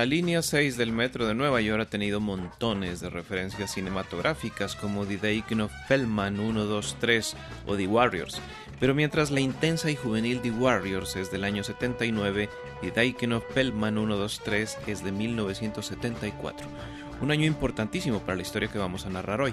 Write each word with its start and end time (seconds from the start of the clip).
La 0.00 0.06
línea 0.06 0.40
6 0.40 0.78
del 0.78 0.92
metro 0.92 1.26
de 1.26 1.34
Nueva 1.34 1.60
York 1.60 1.82
ha 1.82 1.90
tenido 1.90 2.20
montones 2.20 3.00
de 3.00 3.10
referencias 3.10 3.74
cinematográficas 3.74 4.74
como 4.74 5.04
The 5.04 5.18
Daking 5.18 5.60
of 5.60 5.72
Fellman 5.88 6.36
123 6.36 7.36
o 7.66 7.76
The 7.76 7.86
Warriors, 7.86 8.40
pero 8.80 8.94
mientras 8.94 9.30
la 9.30 9.40
intensa 9.40 9.90
y 9.90 9.96
juvenil 9.96 10.40
The 10.40 10.52
Warriors 10.52 11.16
es 11.16 11.30
del 11.30 11.44
año 11.44 11.62
79 11.62 12.48
y 12.80 12.90
The 12.90 13.08
Daking 13.08 13.34
of 13.34 13.44
Fellman 13.52 13.96
123 13.96 14.78
es 14.86 15.04
de 15.04 15.12
1974, 15.12 16.66
un 17.20 17.30
año 17.30 17.44
importantísimo 17.44 18.20
para 18.20 18.36
la 18.36 18.42
historia 18.42 18.70
que 18.70 18.78
vamos 18.78 19.04
a 19.04 19.10
narrar 19.10 19.42
hoy. 19.42 19.52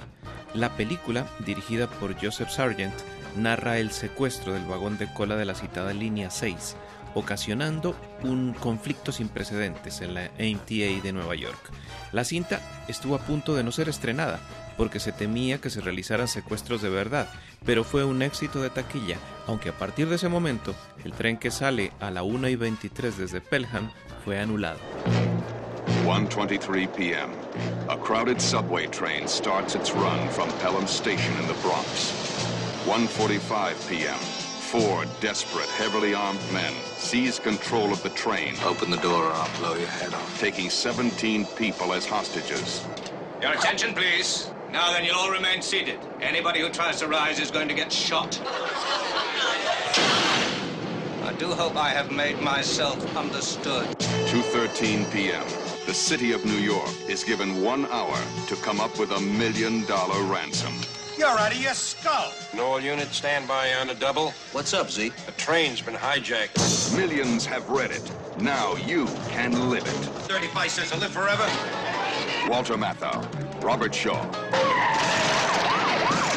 La 0.53 0.77
película, 0.77 1.27
dirigida 1.45 1.87
por 1.87 2.15
Joseph 2.23 2.51
Sargent, 2.51 2.95
narra 3.35 3.79
el 3.79 3.91
secuestro 3.91 4.53
del 4.53 4.63
vagón 4.63 4.97
de 4.97 5.11
cola 5.13 5.35
de 5.35 5.43
la 5.43 5.55
citada 5.55 5.93
línea 5.93 6.29
6, 6.29 6.77
ocasionando 7.15 7.95
un 8.23 8.53
conflicto 8.53 9.11
sin 9.11 9.29
precedentes 9.29 10.01
en 10.01 10.13
la 10.13 10.25
AMTA 10.39 11.01
de 11.03 11.11
Nueva 11.13 11.35
York. 11.35 11.59
La 12.11 12.23
cinta 12.23 12.61
estuvo 12.87 13.15
a 13.15 13.19
punto 13.19 13.55
de 13.55 13.63
no 13.63 13.71
ser 13.71 13.89
estrenada 13.89 14.39
porque 14.77 14.99
se 14.99 15.11
temía 15.11 15.59
que 15.59 15.69
se 15.69 15.81
realizaran 15.81 16.27
secuestros 16.27 16.81
de 16.81 16.89
verdad, 16.89 17.27
pero 17.65 17.83
fue 17.83 18.05
un 18.05 18.21
éxito 18.21 18.61
de 18.61 18.69
taquilla, 18.69 19.17
aunque 19.47 19.69
a 19.69 19.77
partir 19.77 20.07
de 20.07 20.15
ese 20.15 20.29
momento 20.29 20.75
el 21.03 21.13
tren 21.13 21.37
que 21.37 21.51
sale 21.51 21.91
a 21.99 22.11
la 22.11 22.23
1 22.23 22.47
y 22.47 22.55
23 22.55 23.17
desde 23.17 23.41
Pelham 23.41 23.91
fue 24.23 24.39
anulado. 24.39 24.79
1:23 26.05 26.87
p.m. 26.89 27.29
A 27.89 27.97
crowded 27.97 28.39
subway 28.39 28.87
train 28.87 29.27
starts 29.27 29.75
its 29.75 29.91
run 29.91 30.29
from 30.29 30.49
Pelham 30.59 30.87
Station 30.87 31.33
in 31.41 31.47
the 31.47 31.55
Bronx. 31.61 32.13
1:45 32.85 33.89
p.m. 33.89 34.46
Four 34.67 35.05
desperate, 35.21 35.69
heavily 35.69 36.13
armed 36.13 36.41
men 36.51 36.73
seize 36.97 37.39
control 37.39 37.93
of 37.93 38.03
the 38.03 38.09
train, 38.09 38.53
Open 38.65 38.89
the 38.91 38.97
door 38.97 39.23
or 39.27 39.31
I'll 39.31 39.57
blow 39.59 39.75
your 39.75 39.87
head 39.87 40.13
off. 40.13 40.39
taking 40.41 40.69
17 40.69 41.45
people 41.55 41.93
as 41.93 42.05
hostages. 42.05 42.85
Your 43.41 43.53
attention, 43.53 43.93
please. 43.95 44.51
Now 44.69 44.91
then, 44.91 45.05
you'll 45.05 45.15
all 45.15 45.31
remain 45.31 45.61
seated. 45.61 45.99
Anybody 46.19 46.59
who 46.59 46.69
tries 46.69 46.99
to 46.99 47.07
rise 47.07 47.39
is 47.39 47.49
going 47.49 47.69
to 47.69 47.73
get 47.73 47.93
shot. 47.93 48.41
I 51.23 51.33
do 51.39 51.53
hope 51.53 51.77
I 51.77 51.89
have 51.89 52.11
made 52.11 52.39
myself 52.41 53.15
understood. 53.15 53.87
2:13 54.27 55.09
p.m. 55.13 55.45
The 55.85 55.93
city 55.93 56.33
of 56.33 56.43
New 56.45 56.61
York 56.73 56.91
is 57.07 57.23
given 57.23 57.63
one 57.63 57.85
hour 57.85 58.17
to 58.47 58.55
come 58.57 58.81
up 58.81 58.99
with 58.99 59.11
a 59.11 59.21
million 59.21 59.85
dollar 59.85 60.21
ransom. 60.23 60.73
You're 61.17 61.29
out 61.29 61.51
of 61.51 61.59
your 61.59 61.73
skull. 61.73 62.31
No 62.53 62.77
unit 62.77 62.83
unit 62.83 63.07
standby 63.07 63.73
on 63.81 63.89
a 63.89 63.95
double. 63.95 64.35
What's 64.51 64.75
up, 64.75 64.91
Zeke? 64.91 65.15
The 65.25 65.31
train's 65.31 65.81
been 65.81 65.95
hijacked. 65.95 66.95
Millions 66.95 67.43
have 67.43 67.67
read 67.69 67.89
it. 67.89 68.11
Now 68.39 68.75
you 68.75 69.07
can 69.29 69.71
live 69.71 69.83
it. 69.83 69.97
35 70.29 70.69
cents 70.69 70.91
to 70.91 70.97
live 70.97 71.11
forever. 71.11 71.47
Walter 72.47 72.75
Matthau, 72.75 73.25
Robert 73.63 73.95
Shaw. 73.95 74.23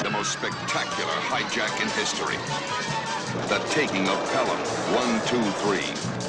The 0.02 0.10
most 0.10 0.32
spectacular 0.32 1.12
hijack 1.28 1.78
in 1.82 1.88
history. 1.91 2.36
The 3.48 3.58
taking 3.68 4.08
of 4.08 4.32
Pelham 4.32 4.58
123. 4.94 6.19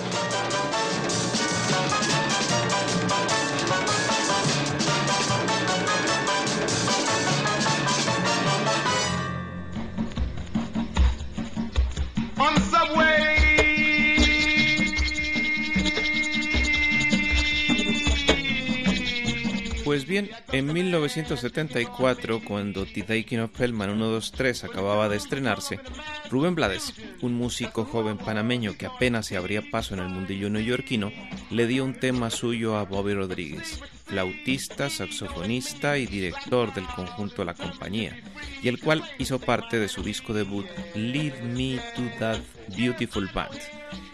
Pues 19.92 20.08
bien, 20.08 20.30
en 20.54 20.72
1974, 20.72 22.42
cuando 22.46 22.86
The 22.86 23.02
Taking 23.02 23.42
of 23.42 23.52
Pelham 23.52 23.80
123 23.80 24.64
acababa 24.64 25.10
de 25.10 25.18
estrenarse, 25.18 25.82
Rubén 26.30 26.56
Blades, 26.56 26.94
un 27.20 27.34
músico 27.34 27.84
joven 27.84 28.18
panameño 28.18 28.78
que 28.78 28.86
apenas 28.86 29.26
se 29.26 29.36
abría 29.36 29.62
paso 29.70 29.94
en 29.94 30.00
el 30.00 30.08
mundillo 30.08 30.50
neoyorquino, 30.50 31.12
le 31.50 31.68
dio 31.68 31.84
un 31.84 31.94
tema 31.94 32.30
suyo 32.30 32.78
a 32.78 32.86
Bobby 32.86 33.16
Rodríguez, 33.16 33.82
flautista, 34.12 34.90
saxofonista 34.90 35.98
y 35.98 36.06
director 36.06 36.74
del 36.74 36.86
conjunto 36.86 37.46
La 37.46 37.54
Compañía, 37.54 38.22
y 38.62 38.68
el 38.68 38.78
cual 38.78 39.02
hizo 39.20 39.40
parte 39.40 39.80
de 39.80 39.88
su 39.88 40.04
disco 40.04 40.34
debut 40.34 40.66
Lead 40.96 41.42
Me 41.44 41.80
to 41.96 42.02
That 42.20 42.40
Beautiful 42.76 43.30
Band. 43.34 43.58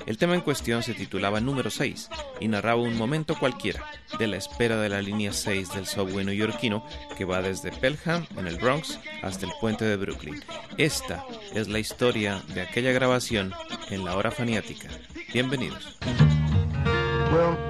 El 0.06 0.20
tema 0.20 0.36
en 0.36 0.42
cuestión 0.42 0.84
se 0.84 0.94
titulaba 0.94 1.42
Número 1.42 1.72
6 1.72 2.10
y 2.40 2.48
narraba 2.48 2.80
un 2.80 2.96
momento 2.96 3.38
cualquiera 3.40 3.84
de 4.20 4.28
la 4.28 4.38
espera 4.38 4.78
de 4.78 4.90
la 4.90 5.02
línea 5.02 5.34
6 5.34 5.74
del 5.74 5.88
subway 5.88 6.24
neoyorquino 6.24 6.86
que 7.18 7.26
va 7.26 7.42
desde 7.42 7.72
Pelham, 7.72 8.28
en 8.38 8.46
el 8.46 8.58
Bronx, 8.58 9.00
hasta 9.24 9.48
el 9.48 9.52
puente 9.60 9.84
de 9.84 9.98
Brooklyn. 9.98 10.44
Esta 10.78 11.26
es 11.56 11.68
la 11.68 11.80
historia 11.80 12.44
de 12.54 12.62
aquella 12.62 12.92
grabación 12.92 13.52
en 13.90 14.06
la 14.06 14.16
hora 14.16 14.30
faniática. 14.30 14.90
Bienvenidos. 15.34 15.98
Well, 17.34 17.67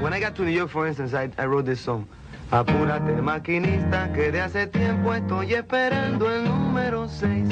when 0.00 0.12
I 0.14 0.20
got 0.20 0.34
to 0.36 0.42
New 0.42 0.50
York, 0.50 0.70
for 0.70 0.86
instance, 0.86 1.14
I, 1.14 1.30
I 1.36 1.44
wrote 1.44 1.66
this 1.66 1.80
song. 1.80 2.08
Apúrate, 2.50 3.20
maquinista, 3.22 4.12
que 4.12 4.32
de 4.32 4.40
hace 4.40 4.66
tiempo 4.66 5.12
estoy 5.14 5.54
esperando 5.54 6.28
el 6.30 6.44
número 6.44 7.08
6. 7.08 7.48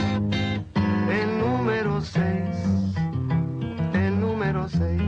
El 0.75 1.39
número 1.39 2.01
6. 2.01 2.25
El 3.95 4.21
número 4.21 4.69
6. 4.69 5.03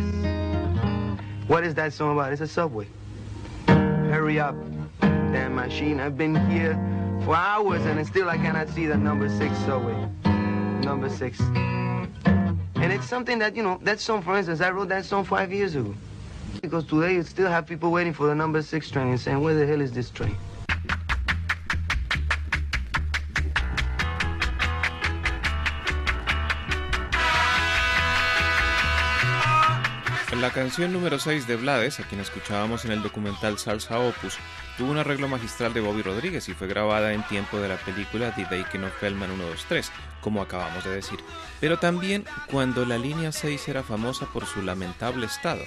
What 1.49 1.65
is 1.65 1.75
that 1.75 1.93
song 1.93 2.13
about? 2.13 2.33
It's 2.33 2.43
a 2.43 2.47
subway. 2.47 2.87
Hurry 3.67 4.39
up, 4.39 4.55
damn 5.01 5.55
machine. 5.55 5.99
I've 5.99 6.17
been 6.17 6.37
here 6.51 6.79
for 7.25 7.35
hours 7.35 7.85
and 7.87 8.07
still 8.07 8.29
I 8.29 8.37
cannot 8.37 8.69
see 8.69 8.87
the 8.87 8.97
number 8.97 9.29
6 9.29 9.57
subway. 9.67 9.97
Number 10.85 11.09
6. 11.09 11.41
And 11.41 12.93
it's 12.93 13.09
something 13.09 13.39
that, 13.41 13.57
you 13.57 13.63
know, 13.63 13.81
that 13.83 13.99
song, 13.99 14.23
for 14.23 14.37
instance, 14.37 14.61
I 14.61 14.71
wrote 14.71 14.89
that 14.91 15.05
song 15.05 15.25
five 15.25 15.53
years 15.53 15.75
ago. 15.75 15.95
Because 16.63 16.85
today 16.85 17.15
you 17.15 17.23
still 17.23 17.49
have 17.49 17.67
people 17.67 17.91
waiting 17.91 18.13
for 18.13 18.27
the 18.27 18.35
number 18.35 18.63
six 18.63 18.91
train 18.91 19.09
and 19.09 19.21
saying, 19.21 19.41
where 19.41 19.55
the 19.55 19.67
hell 19.67 19.81
is 19.81 19.93
this 19.93 20.11
train? 20.11 20.37
La 30.41 30.53
canción 30.53 30.91
número 30.91 31.19
6 31.19 31.47
de 31.47 31.57
Blades, 31.57 32.01
a 32.01 32.05
quien 32.05 32.23
escuchábamos 32.23 32.87
en 32.87 32.93
el 32.93 33.03
documental 33.03 33.59
Salsa 33.59 33.99
Opus, 33.99 34.39
tuvo 34.79 34.91
un 34.91 34.97
arreglo 34.97 35.29
magistral 35.29 35.75
de 35.75 35.83
Bobby 35.83 36.01
Rodríguez 36.01 36.49
y 36.49 36.55
fue 36.55 36.67
grabada 36.67 37.13
en 37.13 37.23
tiempo 37.25 37.59
de 37.59 37.69
la 37.69 37.77
película 37.77 38.35
The 38.35 38.45
Taking 38.45 38.85
of 38.85 38.93
Pelham 39.01 39.21
123, 39.21 39.93
como 40.23 40.41
acabamos 40.41 40.83
de 40.85 40.93
decir. 40.93 41.21
Pero 41.61 41.79
también 41.79 42.25
cuando 42.51 42.87
la 42.87 42.97
línea 42.97 43.33
6 43.33 43.69
era 43.69 43.83
famosa 43.83 44.25
por 44.33 44.47
su 44.47 44.63
lamentable 44.63 45.27
estado. 45.27 45.63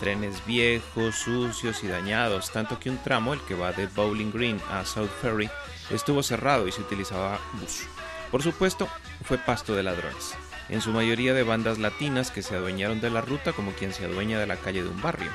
Trenes 0.00 0.44
viejos, 0.44 1.14
sucios 1.14 1.84
y 1.84 1.88
dañados, 1.88 2.50
tanto 2.50 2.78
que 2.78 2.90
un 2.90 2.98
tramo, 2.98 3.32
el 3.32 3.40
que 3.40 3.54
va 3.54 3.72
de 3.72 3.86
Bowling 3.86 4.32
Green 4.32 4.60
a 4.70 4.84
South 4.84 5.10
Ferry, 5.22 5.48
estuvo 5.90 6.22
cerrado 6.22 6.66
y 6.66 6.72
se 6.72 6.80
utilizaba 6.80 7.38
bus. 7.54 7.86
Por 8.30 8.42
supuesto, 8.42 8.88
fue 9.22 9.38
pasto 9.38 9.74
de 9.74 9.82
ladrones. 9.82 10.34
en 10.68 10.80
su 10.80 10.92
mayoría 10.92 11.34
de 11.34 11.42
bandas 11.42 11.78
latinas 11.78 12.30
que 12.30 12.42
se 12.42 12.56
adueñaron 12.56 13.00
de 13.00 13.10
la 13.10 13.20
ruta 13.20 13.52
como 13.52 13.72
quien 13.72 13.92
se 13.92 14.04
adueña 14.04 14.38
de 14.38 14.46
la 14.46 14.56
calle 14.56 14.82
de 14.82 14.88
un 14.88 15.00
barrio. 15.00 15.30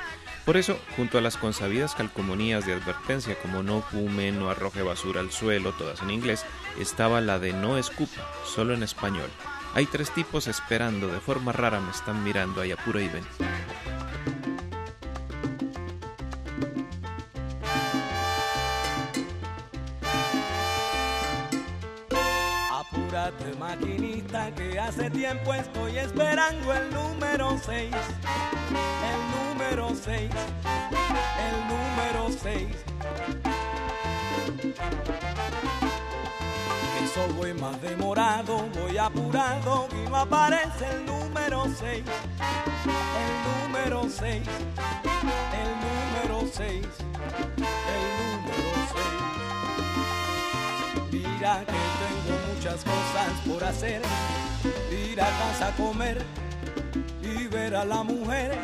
Por 0.46 0.58
eso, 0.58 0.80
junto 0.96 1.18
a 1.18 1.22
las 1.22 1.38
consabidas 1.38 1.94
calcomanías 1.94 2.66
de 2.66 2.74
advertencia 2.74 3.38
como 3.40 3.62
no 3.62 3.82
fume, 3.82 4.32
no 4.32 4.50
arroje 4.50 4.82
basura 4.82 5.22
al 5.22 5.32
suelo, 5.32 5.74
todas 5.74 6.02
en 6.02 6.10
inglés, 6.10 6.46
estaba 6.80 7.22
la 7.22 7.38
de 7.38 7.54
no 7.54 7.78
escupa, 7.78 8.28
solo 8.46 8.74
en 8.74 8.82
español. 8.82 9.30
Hay 9.76 9.86
tres 9.86 10.10
tipos 10.12 10.48
esperando, 10.48 11.08
de 11.08 11.20
forma 11.20 11.52
rara 11.52 11.80
me 11.80 11.92
están 11.92 12.24
mirando, 12.24 12.62
ahí 12.62 12.72
apura 12.72 13.02
y 13.02 13.10
ven. 13.10 13.24
Apúrate 23.30 23.56
maquinista 23.60 24.50
que 24.56 24.80
hace 24.80 25.08
tiempo 25.12 25.54
estoy 25.54 26.00
esperando 26.00 26.74
el 26.74 26.90
número 26.92 27.60
6. 27.64 27.94
El 29.06 29.20
número 29.38 29.90
6. 29.94 30.32
El 31.46 31.58
número 31.70 32.32
6. 32.42 32.68
Eso 37.04 37.28
voy 37.36 37.54
más 37.54 37.80
demorado, 37.84 38.68
voy 38.74 38.98
apurado 38.98 39.88
y 39.92 40.10
no 40.10 40.16
aparece 40.16 40.88
el 40.92 41.06
número 41.06 41.66
6. 41.66 42.04
El 43.22 43.34
número 43.68 44.10
6. 44.10 44.42
El 45.54 45.70
número 45.86 46.48
6. 46.52 46.88
El 47.94 48.06
número 48.18 48.72
6. 51.12 51.12
Mira 51.12 51.64
que 51.66 51.89
cosas 52.76 53.32
por 53.48 53.64
hacer. 53.64 54.02
Ir 54.92 55.22
a 55.22 55.26
casa 55.26 55.68
a 55.68 55.72
comer 55.76 56.22
y 57.22 57.48
ver 57.48 57.76
a 57.76 57.86
la 57.86 58.04
mujer. 58.04 58.58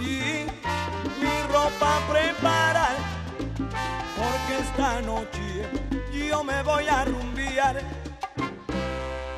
Y 0.00 0.46
mi 1.20 1.52
ropa 1.52 2.00
preparar. 2.08 2.96
Porque 4.16 4.58
esta 4.62 5.00
noche 5.02 5.68
yo 6.28 6.44
me 6.44 6.62
voy 6.62 6.86
a 6.86 7.04
rumbiar. 7.04 7.80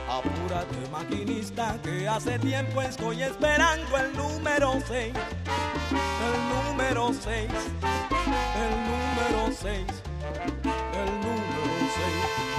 Apúrate 0.09 0.89
maquinista 0.91 1.77
que 1.83 2.07
hace 2.07 2.39
tiempo 2.39 2.83
estoy 2.83 3.23
esperando 3.23 3.97
el 3.97 4.17
número 4.17 4.75
6. 4.87 5.15
El 6.27 6.69
número 6.69 7.13
6. 7.13 7.49
El 8.65 8.73
número 8.89 9.57
6. 9.59 9.87
El 10.55 11.21
número 11.21 11.73
6. 11.95 12.52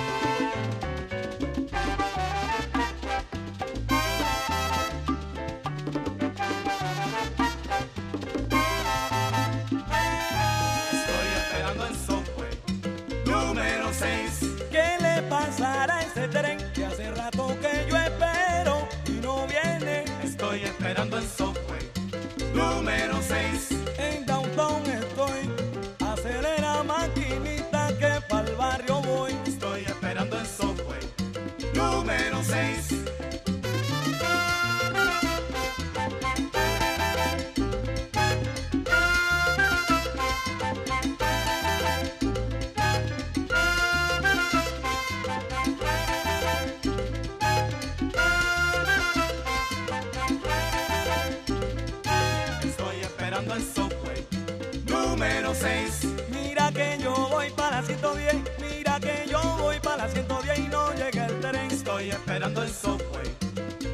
Estoy 62.04 62.20
esperando 62.20 62.64
el 62.64 62.70
subway 62.70 63.32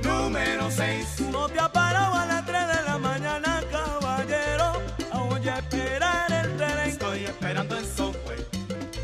número 0.01 0.71
6. 0.71 1.21
No 1.31 1.47
te 1.47 1.59
ha 1.59 1.71
parado 1.71 2.15
a 2.15 2.25
las 2.25 2.43
3 2.43 2.67
de 2.67 2.83
la 2.83 2.97
mañana, 2.97 3.61
caballero. 3.71 4.81
Oye, 5.29 5.51
esperar 5.55 6.31
el 6.31 6.57
tren. 6.57 6.79
Estoy 6.89 7.25
esperando 7.25 7.77
el 7.77 7.85
subway 7.85 8.47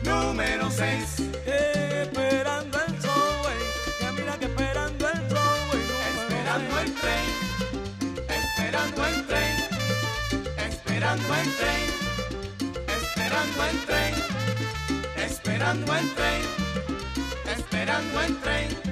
número 0.01 0.71
6. 0.71 1.19
Esperando 1.45 2.79
el 2.81 2.99
subway, 2.99 3.59
que 3.99 4.11
mira 4.19 4.39
que 4.39 4.45
esperando 4.45 5.07
el 5.07 5.29
subway. 5.29 5.83
Esperando 6.17 6.79
el 6.79 6.93
tren, 6.95 7.25
esperando 8.27 9.05
el 9.05 9.27
tren, 9.27 9.55
esperando 10.57 11.35
el 11.35 11.55
tren, 11.57 11.85
esperando 12.87 13.65
el 13.65 13.85
tren, 13.85 14.13
esperando 15.15 15.95
el 15.95 16.15
tren, 16.15 16.41
esperando 17.55 18.21
el 18.21 18.37
tren, 18.41 18.84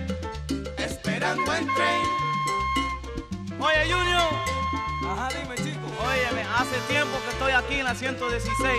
esperando 1.23 1.53
el 1.55 1.65
tren. 1.73 2.01
Oye, 3.59 3.91
Junior. 3.93 4.29
Ajá, 5.09 5.29
dime, 5.29 5.55
chico. 5.55 5.79
Óyeme, 6.05 6.41
hace 6.57 6.77
tiempo 6.89 7.17
que 7.23 7.29
estoy 7.29 7.51
aquí 7.53 7.75
en 7.75 7.85
la 7.85 7.95
116 7.95 8.73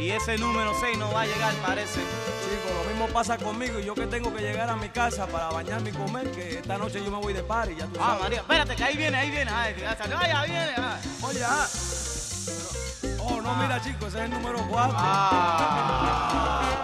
y 0.00 0.10
ese 0.10 0.38
número 0.38 0.72
6 0.80 0.96
no 0.98 1.12
va 1.12 1.22
a 1.22 1.26
llegar, 1.26 1.52
parece. 1.56 2.00
Chico, 2.00 2.68
lo 2.82 2.88
mismo 2.90 3.06
pasa 3.08 3.36
conmigo 3.36 3.78
y 3.80 3.84
yo 3.84 3.94
que 3.94 4.06
tengo 4.06 4.32
que 4.34 4.40
llegar 4.40 4.70
a 4.70 4.76
mi 4.76 4.88
casa 4.88 5.26
para 5.26 5.50
bañarme 5.50 5.90
y 5.90 5.92
comer, 5.92 6.30
que 6.32 6.58
esta 6.58 6.78
noche 6.78 7.02
yo 7.04 7.10
me 7.10 7.18
voy 7.18 7.32
de 7.34 7.42
party, 7.42 7.74
ya 7.76 7.86
tú 7.86 7.98
Ah, 8.00 8.06
sabes. 8.06 8.22
María, 8.22 8.38
espérate, 8.40 8.76
que 8.76 8.84
ahí 8.84 8.96
viene, 8.96 9.16
ahí 9.18 9.30
viene. 9.30 9.50
Ay, 9.52 9.74
ya 9.78 9.96
salió, 9.96 10.16
ay, 10.18 10.30
ya 10.32 10.42
viene. 10.44 10.72
ah. 10.78 10.98
Oye, 11.22 11.44
ah. 11.44 11.66
Oh, 13.22 13.40
no, 13.42 13.54
mira, 13.56 13.80
chico, 13.82 14.06
ese 14.06 14.18
es 14.18 14.24
el 14.24 14.30
número 14.30 14.58
4. 14.70 14.94
Ah. 14.98 16.76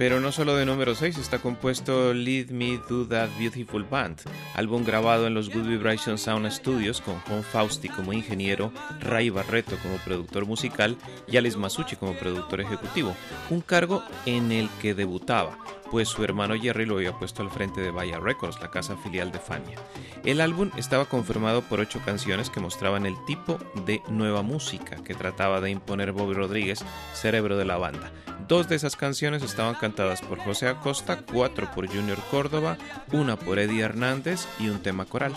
Pero 0.00 0.18
no 0.18 0.32
solo 0.32 0.56
de 0.56 0.64
número 0.64 0.94
6 0.94 1.18
está 1.18 1.40
compuesto 1.40 2.14
Lead 2.14 2.48
Me 2.48 2.80
Do 2.88 3.06
That 3.06 3.28
Beautiful 3.38 3.84
Band, 3.84 4.20
álbum 4.54 4.82
grabado 4.82 5.26
en 5.26 5.34
los 5.34 5.50
Good 5.50 5.66
Vibration 5.66 6.16
Sound 6.16 6.50
Studios 6.50 7.02
con 7.02 7.20
Juan 7.20 7.42
Fausti 7.42 7.90
como 7.90 8.14
ingeniero, 8.14 8.72
Ray 9.00 9.28
Barreto 9.28 9.76
como 9.82 9.96
productor 9.96 10.46
musical 10.46 10.96
y 11.26 11.36
Alice 11.36 11.58
Masucci 11.58 11.96
como 11.96 12.14
productor 12.14 12.62
ejecutivo, 12.62 13.14
un 13.50 13.60
cargo 13.60 14.02
en 14.24 14.52
el 14.52 14.70
que 14.80 14.94
debutaba. 14.94 15.58
Pues 15.90 16.08
su 16.08 16.24
hermano 16.24 16.54
Jerry 16.54 16.86
lo 16.86 16.96
había 16.96 17.18
puesto 17.18 17.42
al 17.42 17.50
frente 17.50 17.80
de 17.80 17.90
Vaya 17.90 18.18
Records, 18.20 18.60
la 18.60 18.70
casa 18.70 18.96
filial 18.96 19.32
de 19.32 19.38
Fania. 19.38 19.78
El 20.24 20.40
álbum 20.40 20.70
estaba 20.76 21.04
conformado 21.04 21.62
por 21.62 21.80
ocho 21.80 22.00
canciones 22.04 22.50
que 22.50 22.60
mostraban 22.60 23.06
el 23.06 23.16
tipo 23.26 23.58
de 23.86 24.02
nueva 24.08 24.42
música 24.42 24.96
que 25.02 25.14
trataba 25.14 25.60
de 25.60 25.70
imponer 25.70 26.12
Bobby 26.12 26.34
Rodríguez, 26.34 26.84
cerebro 27.14 27.56
de 27.56 27.64
la 27.64 27.78
banda. 27.78 28.12
Dos 28.46 28.68
de 28.68 28.76
esas 28.76 28.96
canciones 28.96 29.42
estaban 29.42 29.74
cantadas 29.74 30.22
por 30.22 30.38
José 30.38 30.68
Acosta, 30.68 31.22
cuatro 31.22 31.70
por 31.74 31.88
Junior 31.88 32.18
Córdoba, 32.30 32.76
una 33.12 33.36
por 33.36 33.58
Eddie 33.58 33.82
Hernández 33.82 34.46
y 34.58 34.68
un 34.68 34.80
tema 34.80 35.04
coral. 35.04 35.34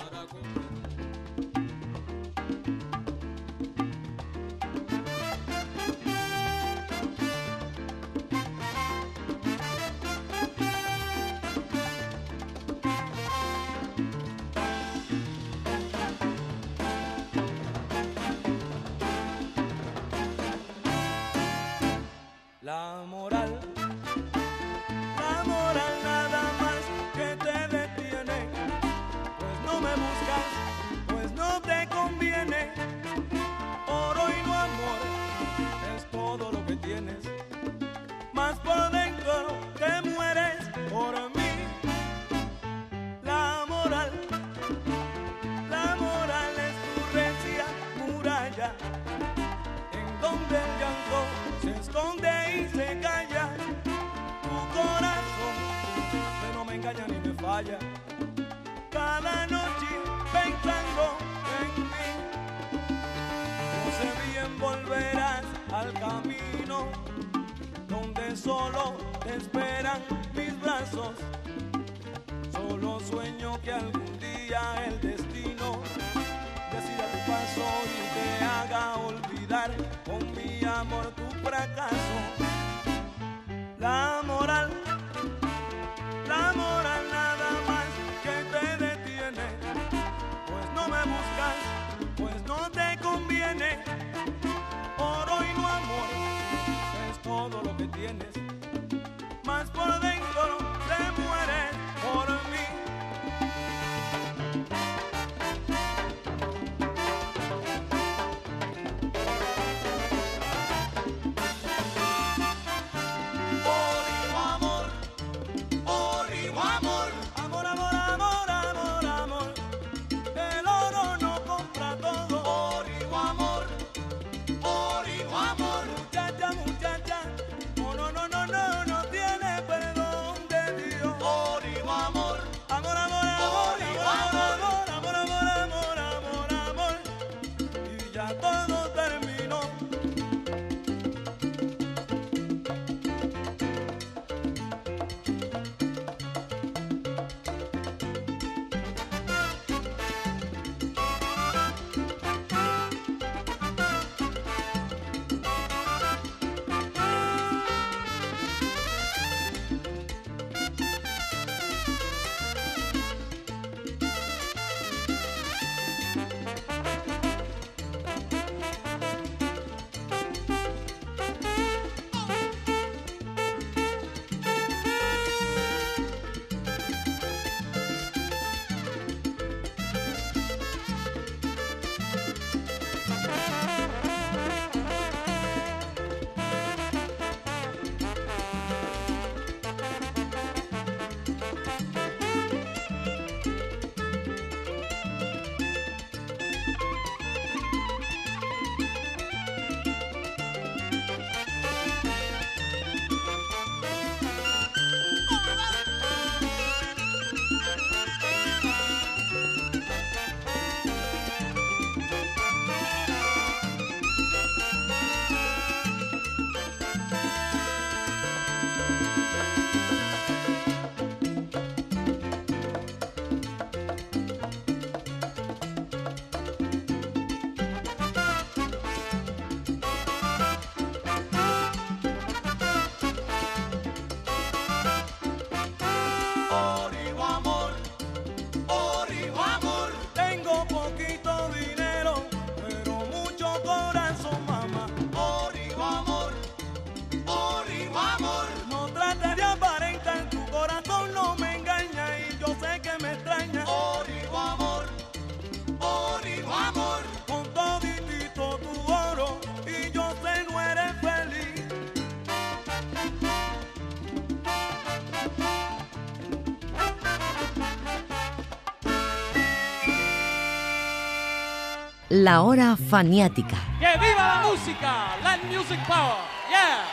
La 272.15 272.43
Hora 272.43 272.77
Faniática. 272.77 273.57
¡Que 273.79 273.87
viva 273.97 274.35
la 274.35 274.47
música! 274.47 275.17
¡Land 275.23 275.45
Music 275.45 275.79
Power! 275.87 276.17
¡Yeah! 276.47 276.85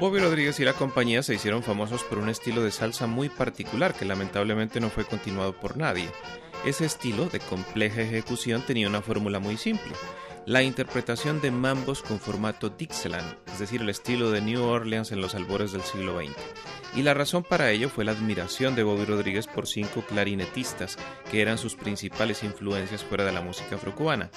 Bobby 0.00 0.18
Rodríguez 0.18 0.58
y 0.58 0.64
la 0.64 0.72
compañía 0.72 1.22
se 1.22 1.34
hicieron 1.34 1.62
famosos 1.62 2.02
por 2.02 2.18
un 2.18 2.28
estilo 2.28 2.64
de 2.64 2.72
salsa 2.72 3.06
muy 3.06 3.28
particular 3.28 3.94
que 3.94 4.04
lamentablemente 4.04 4.80
no 4.80 4.90
fue 4.90 5.04
continuado 5.04 5.52
por 5.52 5.76
nadie. 5.76 6.10
Ese 6.64 6.86
estilo 6.86 7.26
de 7.26 7.38
compleja 7.38 8.00
ejecución 8.00 8.62
tenía 8.62 8.88
una 8.88 9.00
fórmula 9.00 9.38
muy 9.38 9.56
simple 9.56 9.92
la 10.46 10.62
interpretación 10.62 11.40
de 11.40 11.50
mambos 11.50 12.02
con 12.02 12.20
formato 12.20 12.68
Dixieland, 12.68 13.36
es 13.46 13.58
decir, 13.58 13.80
el 13.80 13.88
estilo 13.88 14.30
de 14.30 14.42
New 14.42 14.62
Orleans 14.62 15.10
en 15.12 15.20
los 15.20 15.34
albores 15.34 15.72
del 15.72 15.82
siglo 15.82 16.18
XX. 16.18 16.34
Y 16.96 17.02
la 17.02 17.14
razón 17.14 17.42
para 17.42 17.70
ello 17.70 17.88
fue 17.88 18.04
la 18.04 18.12
admiración 18.12 18.76
de 18.76 18.82
Bobby 18.82 19.04
Rodríguez 19.04 19.46
por 19.46 19.66
cinco 19.66 20.02
clarinetistas, 20.02 20.96
que 21.30 21.42
eran 21.42 21.58
sus 21.58 21.74
principales 21.74 22.44
influencias 22.44 23.02
fuera 23.02 23.24
de 23.24 23.32
la 23.32 23.40
música 23.40 23.76
afrocubana: 23.76 24.30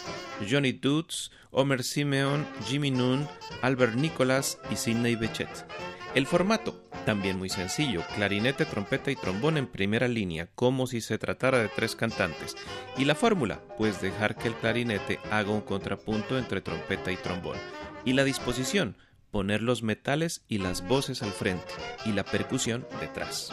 Johnny 0.49 0.71
Dutz, 0.71 1.29
Homer 1.51 1.83
Simeon, 1.83 2.47
Jimmy 2.65 2.89
Noon, 2.89 3.27
Albert 3.61 3.95
Nicholas 3.95 4.59
y 4.71 4.75
Sidney 4.75 5.15
Bechet. 5.15 5.49
El 6.15 6.25
formato, 6.25 6.81
también 7.05 7.37
muy 7.37 7.49
sencillo, 7.49 8.03
clarinete, 8.15 8.65
trompeta 8.65 9.11
y 9.11 9.15
trombón 9.15 9.57
en 9.57 9.67
primera 9.67 10.07
línea, 10.07 10.47
como 10.55 10.87
si 10.87 11.01
se 11.01 11.17
tratara 11.17 11.59
de 11.59 11.69
tres 11.69 11.95
cantantes. 11.95 12.55
Y 12.97 13.05
la 13.05 13.15
fórmula, 13.15 13.61
pues 13.77 14.01
dejar 14.01 14.35
que 14.35 14.47
el 14.47 14.55
clarinete 14.55 15.19
haga 15.31 15.51
un 15.51 15.61
contrapunto 15.61 16.37
entre 16.37 16.61
trompeta 16.61 17.11
y 17.11 17.17
trombón. 17.17 17.57
Y 18.03 18.13
la 18.13 18.23
disposición, 18.23 18.95
poner 19.31 19.61
los 19.61 19.83
metales 19.83 20.43
y 20.47 20.57
las 20.57 20.87
voces 20.87 21.21
al 21.21 21.31
frente 21.31 21.73
y 22.05 22.13
la 22.13 22.23
percusión 22.23 22.87
detrás. 22.99 23.51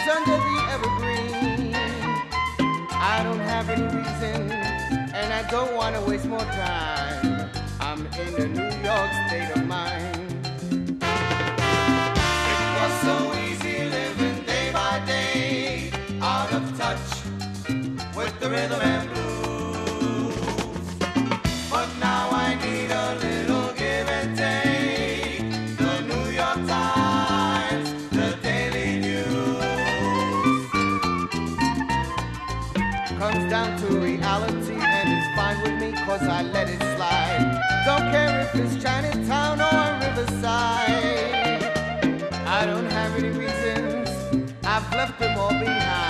is 0.00 0.08
under 0.08 0.36
the 0.36 0.56
evergreen. 0.74 1.74
I 2.92 3.22
don't 3.22 3.40
have 3.40 3.68
any 3.68 3.84
reason, 3.84 4.50
and 4.52 5.32
I 5.32 5.42
don't 5.50 5.74
want 5.74 5.94
to 5.96 6.02
waste 6.02 6.26
more 6.26 6.38
time. 6.38 7.50
I'm 7.80 8.06
in 8.06 8.34
a 8.42 8.48
New 8.48 8.70
York 8.88 9.10
state 9.26 9.50
of 9.56 9.66
mind. 9.66 10.56
It 12.52 12.66
was 12.78 12.92
so 13.06 13.16
easy 13.46 13.84
living 13.96 14.44
day 14.44 14.70
by 14.72 15.02
day, 15.06 15.92
out 16.22 16.52
of 16.52 16.62
touch 16.78 17.08
with 18.16 18.38
the 18.40 18.48
rhythm 18.48 18.80
and 18.80 19.08
blues. 19.10 19.29
Bình 45.58 46.09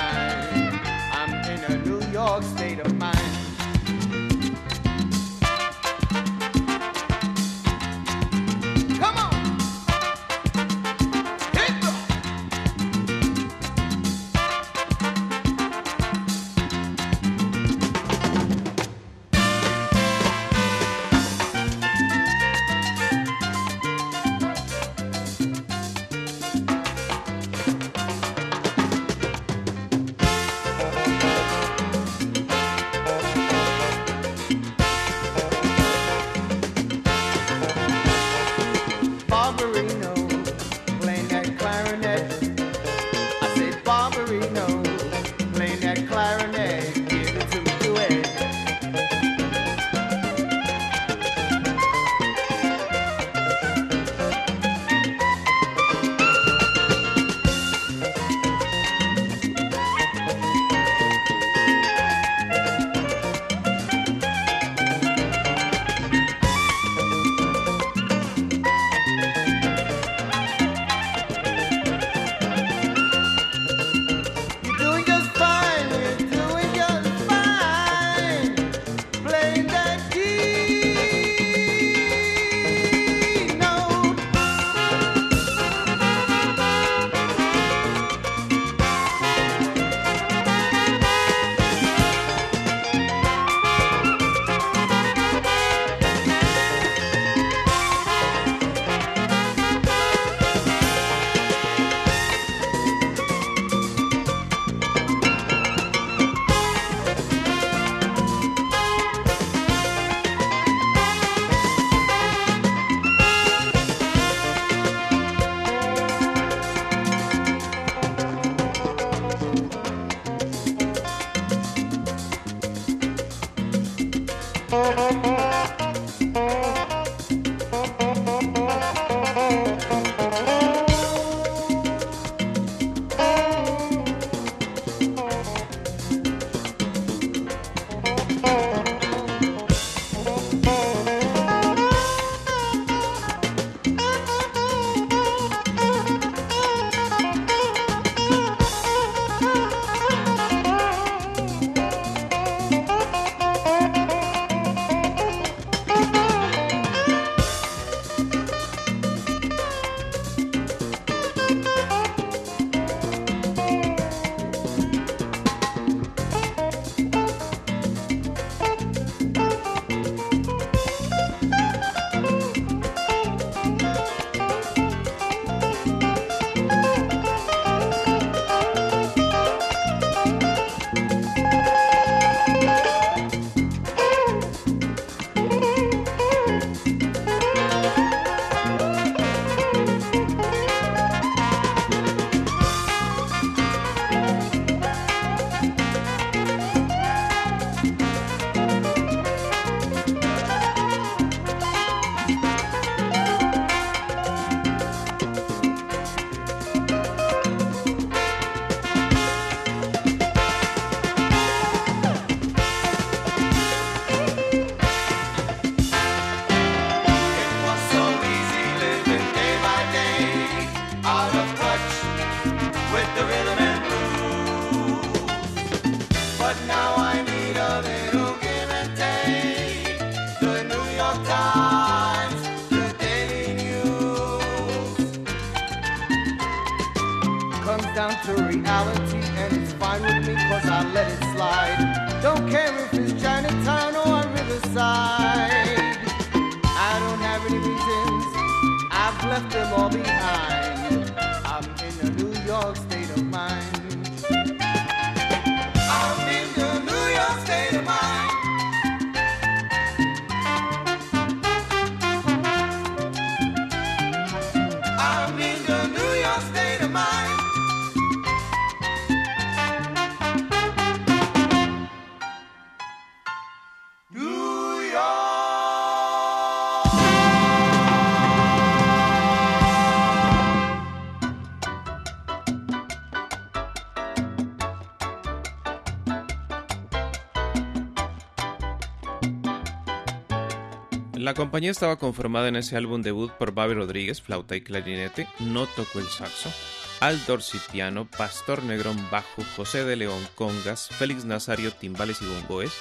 La 291.30 291.34
compañía 291.34 291.70
estaba 291.70 291.94
conformada 291.94 292.48
en 292.48 292.56
ese 292.56 292.76
álbum 292.76 293.02
debut 293.02 293.30
por 293.30 293.52
Bobby 293.52 293.74
Rodríguez, 293.74 294.20
flauta 294.20 294.56
y 294.56 294.62
clarinete, 294.62 295.28
no 295.38 295.68
tocó 295.68 296.00
el 296.00 296.08
saxo, 296.08 296.52
Al 296.98 297.24
Dorsitiano, 297.24 298.04
Pastor 298.04 298.64
Negrón 298.64 298.98
bajo, 299.12 299.44
José 299.54 299.84
de 299.84 299.94
León 299.94 300.26
congas, 300.34 300.88
Félix 300.88 301.24
Nazario 301.24 301.70
timbales 301.70 302.20
y 302.20 302.26
bongoes, 302.26 302.72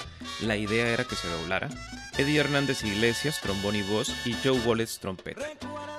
la 0.41 0.57
idea 0.57 0.87
era 0.87 1.03
que 1.03 1.15
se 1.15 1.27
doblara, 1.27 1.69
Eddie 2.17 2.39
Hernández 2.39 2.83
Iglesias, 2.83 3.39
trombón 3.39 3.75
y 3.75 3.83
voz, 3.83 4.11
y 4.25 4.33
Joe 4.43 4.59
Wallace, 4.65 4.99
trompeta. 4.99 5.45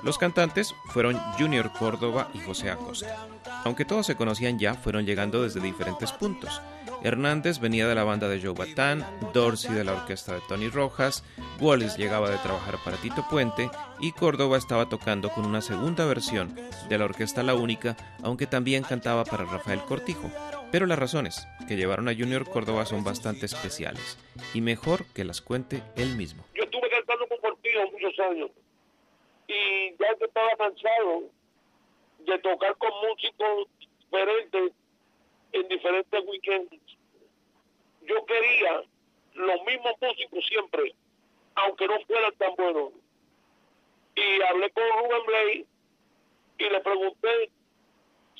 Los 0.03 0.17
cantantes 0.17 0.75
fueron 0.89 1.17
Junior 1.39 1.71
Córdoba 1.71 2.29
y 2.33 2.39
José 2.39 2.69
Acosta. 2.69 3.27
Aunque 3.63 3.85
todos 3.85 4.05
se 4.05 4.17
conocían 4.17 4.59
ya, 4.59 4.73
fueron 4.73 5.05
llegando 5.05 5.41
desde 5.41 5.61
diferentes 5.61 6.11
puntos. 6.11 6.61
Hernández 7.03 7.59
venía 7.59 7.87
de 7.87 7.95
la 7.95 8.03
banda 8.03 8.27
de 8.27 8.39
Joe 8.39 8.53
Batán, 8.53 9.03
Dorsey 9.33 9.73
de 9.73 9.83
la 9.83 9.93
orquesta 9.93 10.35
de 10.35 10.41
Tony 10.47 10.69
Rojas, 10.69 11.23
Wallace 11.59 11.97
llegaba 11.97 12.29
de 12.29 12.37
trabajar 12.37 12.75
para 12.83 12.97
Tito 12.97 13.25
Puente 13.29 13.69
y 13.99 14.11
Córdoba 14.11 14.57
estaba 14.57 14.87
tocando 14.87 15.29
con 15.29 15.45
una 15.45 15.61
segunda 15.61 16.05
versión 16.05 16.55
de 16.89 16.97
la 16.97 17.05
orquesta 17.05 17.41
La 17.43 17.55
Única, 17.55 17.97
aunque 18.23 18.45
también 18.45 18.83
cantaba 18.83 19.25
para 19.25 19.45
Rafael 19.45 19.81
Cortijo. 19.81 20.29
Pero 20.71 20.85
las 20.85 20.99
razones 20.99 21.47
que 21.67 21.75
llevaron 21.75 22.07
a 22.07 22.13
Junior 22.13 22.47
Córdoba 22.49 22.85
son 22.85 23.03
bastante 23.03 23.45
especiales 23.45 24.17
y 24.53 24.61
mejor 24.61 25.05
que 25.13 25.25
las 25.25 25.41
cuente 25.41 25.81
él 25.95 26.15
mismo. 26.15 26.45
Yo 26.55 26.63
estuve 26.63 26.89
cantando 26.89 27.27
con 27.27 27.37
Cortijo 27.39 27.91
muchos 27.91 28.19
años 28.19 28.51
y 29.47 29.91
ya 29.99 30.15
que 30.17 30.25
estaba 30.25 30.55
cansado 30.57 31.23
de 32.25 32.39
tocar 32.39 32.77
con 32.77 32.91
músicos 33.09 33.67
diferentes 33.99 34.71
en 35.53 35.67
diferentes 35.67 36.23
weekends. 36.25 36.80
Yo 38.01 38.25
quería 38.25 38.83
los 39.33 39.63
mismos 39.63 39.93
músicos 40.01 40.45
siempre, 40.47 40.93
aunque 41.55 41.87
no 41.87 41.99
fueran 42.01 42.35
tan 42.35 42.55
buenos. 42.55 42.93
Y 44.15 44.41
hablé 44.41 44.69
con 44.71 44.83
Rubén 44.83 45.25
Blay 45.25 45.65
y 46.57 46.69
le 46.69 46.79
pregunté 46.81 47.51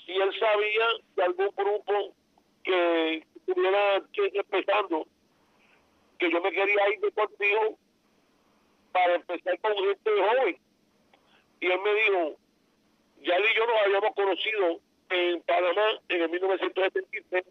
si 0.05 0.11
él 0.13 0.39
sabía 0.39 0.85
de 1.15 1.23
algún 1.23 1.49
grupo 1.55 2.13
que 2.63 3.25
estuviera 3.35 4.03
empezando, 4.15 5.07
que 6.19 6.31
yo 6.31 6.41
me 6.41 6.51
quería 6.51 6.89
ir 6.89 6.99
de 6.99 7.11
contigo 7.11 7.77
para 8.91 9.15
empezar 9.15 9.59
con 9.59 9.73
gente 9.75 10.11
joven. 10.11 10.57
Y 11.61 11.65
él 11.67 11.79
me 11.81 11.93
dijo, 11.93 12.37
ya 13.23 13.35
él 13.35 13.45
y 13.51 13.57
yo 13.57 13.65
nos 13.65 13.81
habíamos 13.85 14.15
conocido 14.15 14.79
en 15.09 15.41
Panamá 15.41 15.99
en 16.09 16.21
el 16.21 16.29
1976, 16.29 17.45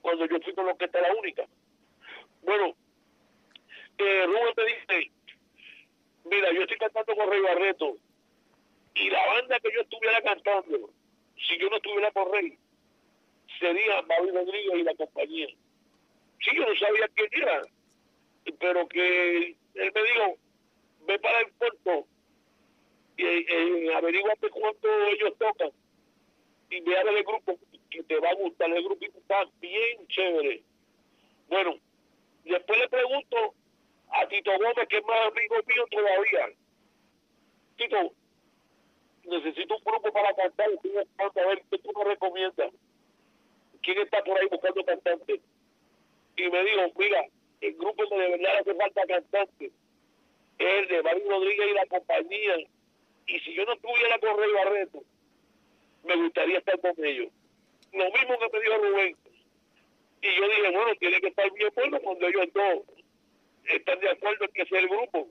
cuando 0.00 0.26
yo 0.26 0.40
fui 0.40 0.54
con 0.54 0.66
la 0.66 0.72
orquesta 0.72 1.00
La 1.00 1.14
Única. 1.14 1.46
Bueno, 2.42 2.74
eh, 3.98 4.26
Rubén 4.26 4.54
me 4.56 4.64
dice, 4.64 5.12
mira, 6.24 6.52
yo 6.52 6.62
estoy 6.62 6.78
cantando 6.78 7.14
con 7.14 7.30
Rey 7.30 7.40
Barreto, 7.40 7.96
y 8.94 9.10
la 9.10 9.26
banda 9.26 9.60
que 9.60 9.72
yo 9.72 9.80
estuviera 9.82 10.20
cantando, 10.22 10.90
si 11.36 11.58
yo 11.58 11.68
no 11.70 11.76
estuviera 11.76 12.10
con 12.12 12.32
Rey, 12.32 12.58
sería 13.58 14.00
Bobby 14.02 14.30
Rodríguez 14.30 14.74
y 14.74 14.82
la 14.82 14.94
compañía. 14.94 15.48
Sí, 16.40 16.50
yo 16.56 16.66
no 16.66 16.74
sabía 16.76 17.08
quién 17.14 17.28
era, 17.32 17.62
pero 18.58 18.88
que 18.88 19.56
él 19.74 19.92
me 19.94 20.02
dijo, 20.02 20.38
ve 21.06 21.18
para 21.18 21.40
el 21.40 21.52
puerto 21.52 22.06
y 23.16 23.24
eh, 23.24 23.94
averíguate 23.94 24.48
cuánto 24.48 24.88
ellos 25.06 25.36
tocan 25.38 25.70
y 26.70 26.80
vean 26.80 27.08
el 27.08 27.24
grupo 27.24 27.58
que 27.90 28.02
te 28.04 28.20
va 28.20 28.30
a 28.30 28.34
gustar, 28.34 28.70
el 28.70 28.84
grupito 28.84 29.18
está 29.18 29.44
bien 29.60 30.06
chévere. 30.08 30.62
Bueno, 31.48 31.76
después 32.44 32.78
le 32.78 32.88
pregunto 32.88 33.54
a 34.10 34.26
Tito 34.28 34.52
Gómez, 34.52 34.88
que 34.88 34.98
es 34.98 35.04
más 35.04 35.26
amigo 35.26 35.56
mío 35.66 35.86
todavía. 35.90 36.56
Tito, 37.76 38.12
necesito 39.24 39.76
un 39.76 39.84
grupo 39.84 40.12
para 40.12 40.32
cantar, 40.34 40.68
a 40.68 41.46
ver 41.46 41.62
qué 41.70 41.78
tú 41.78 41.90
me 41.96 42.04
recomiendas. 42.04 42.72
¿Quién 43.82 43.98
está 43.98 44.22
por 44.22 44.38
ahí 44.38 44.46
buscando 44.48 44.84
cantantes? 44.84 45.40
Y 46.36 46.48
me 46.48 46.64
dijo, 46.64 46.92
mira, 46.96 47.26
el 47.60 47.74
grupo 47.74 48.08
que 48.08 48.16
de 48.16 48.30
verdad 48.30 48.58
hace 48.60 48.74
falta 48.74 49.06
cantantes 49.06 49.72
es 50.58 50.82
el 50.82 50.88
de 50.88 51.00
Barry 51.00 51.24
Rodríguez 51.28 51.66
y 51.70 51.74
la 51.74 51.86
compañía. 51.86 52.56
Y 53.26 53.40
si 53.40 53.54
yo 53.54 53.64
no 53.64 53.72
estuviera 53.72 54.18
con 54.18 54.38
Rey 54.38 54.52
Barreto, 54.52 55.02
me 56.04 56.16
gustaría 56.16 56.58
estar 56.58 56.80
con 56.80 57.04
ellos. 57.04 57.28
Lo 57.92 58.04
mismo 58.04 58.38
que 58.38 58.48
me 58.52 58.60
dijo 58.60 58.78
Rubén. 58.78 59.16
Y 60.22 60.36
yo 60.36 60.48
dije, 60.48 60.70
bueno, 60.70 60.94
tiene 60.98 61.20
que 61.20 61.28
estar 61.28 61.52
bien 61.52 61.70
bueno 61.74 61.98
cuando 62.00 62.26
ellos 62.26 62.46
dos 62.54 62.82
están 63.64 64.00
de 64.00 64.10
acuerdo 64.10 64.44
en 64.44 64.52
que 64.52 64.66
sea 64.66 64.80
el 64.80 64.88
grupo. 64.88 65.28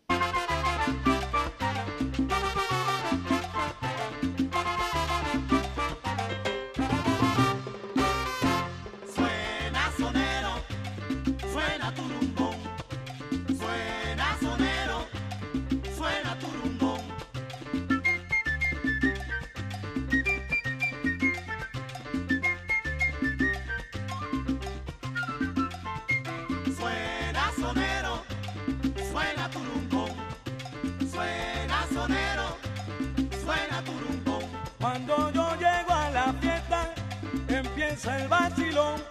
Empieza 37.99 38.17
el 38.17 38.27
vacilón. 38.27 39.01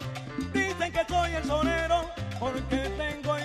Dicen 0.53 0.93
que 0.93 1.05
soy 1.09 1.33
el 1.35 1.45
sonero 1.45 2.11
porque 2.39 2.77
tengo 2.97 3.39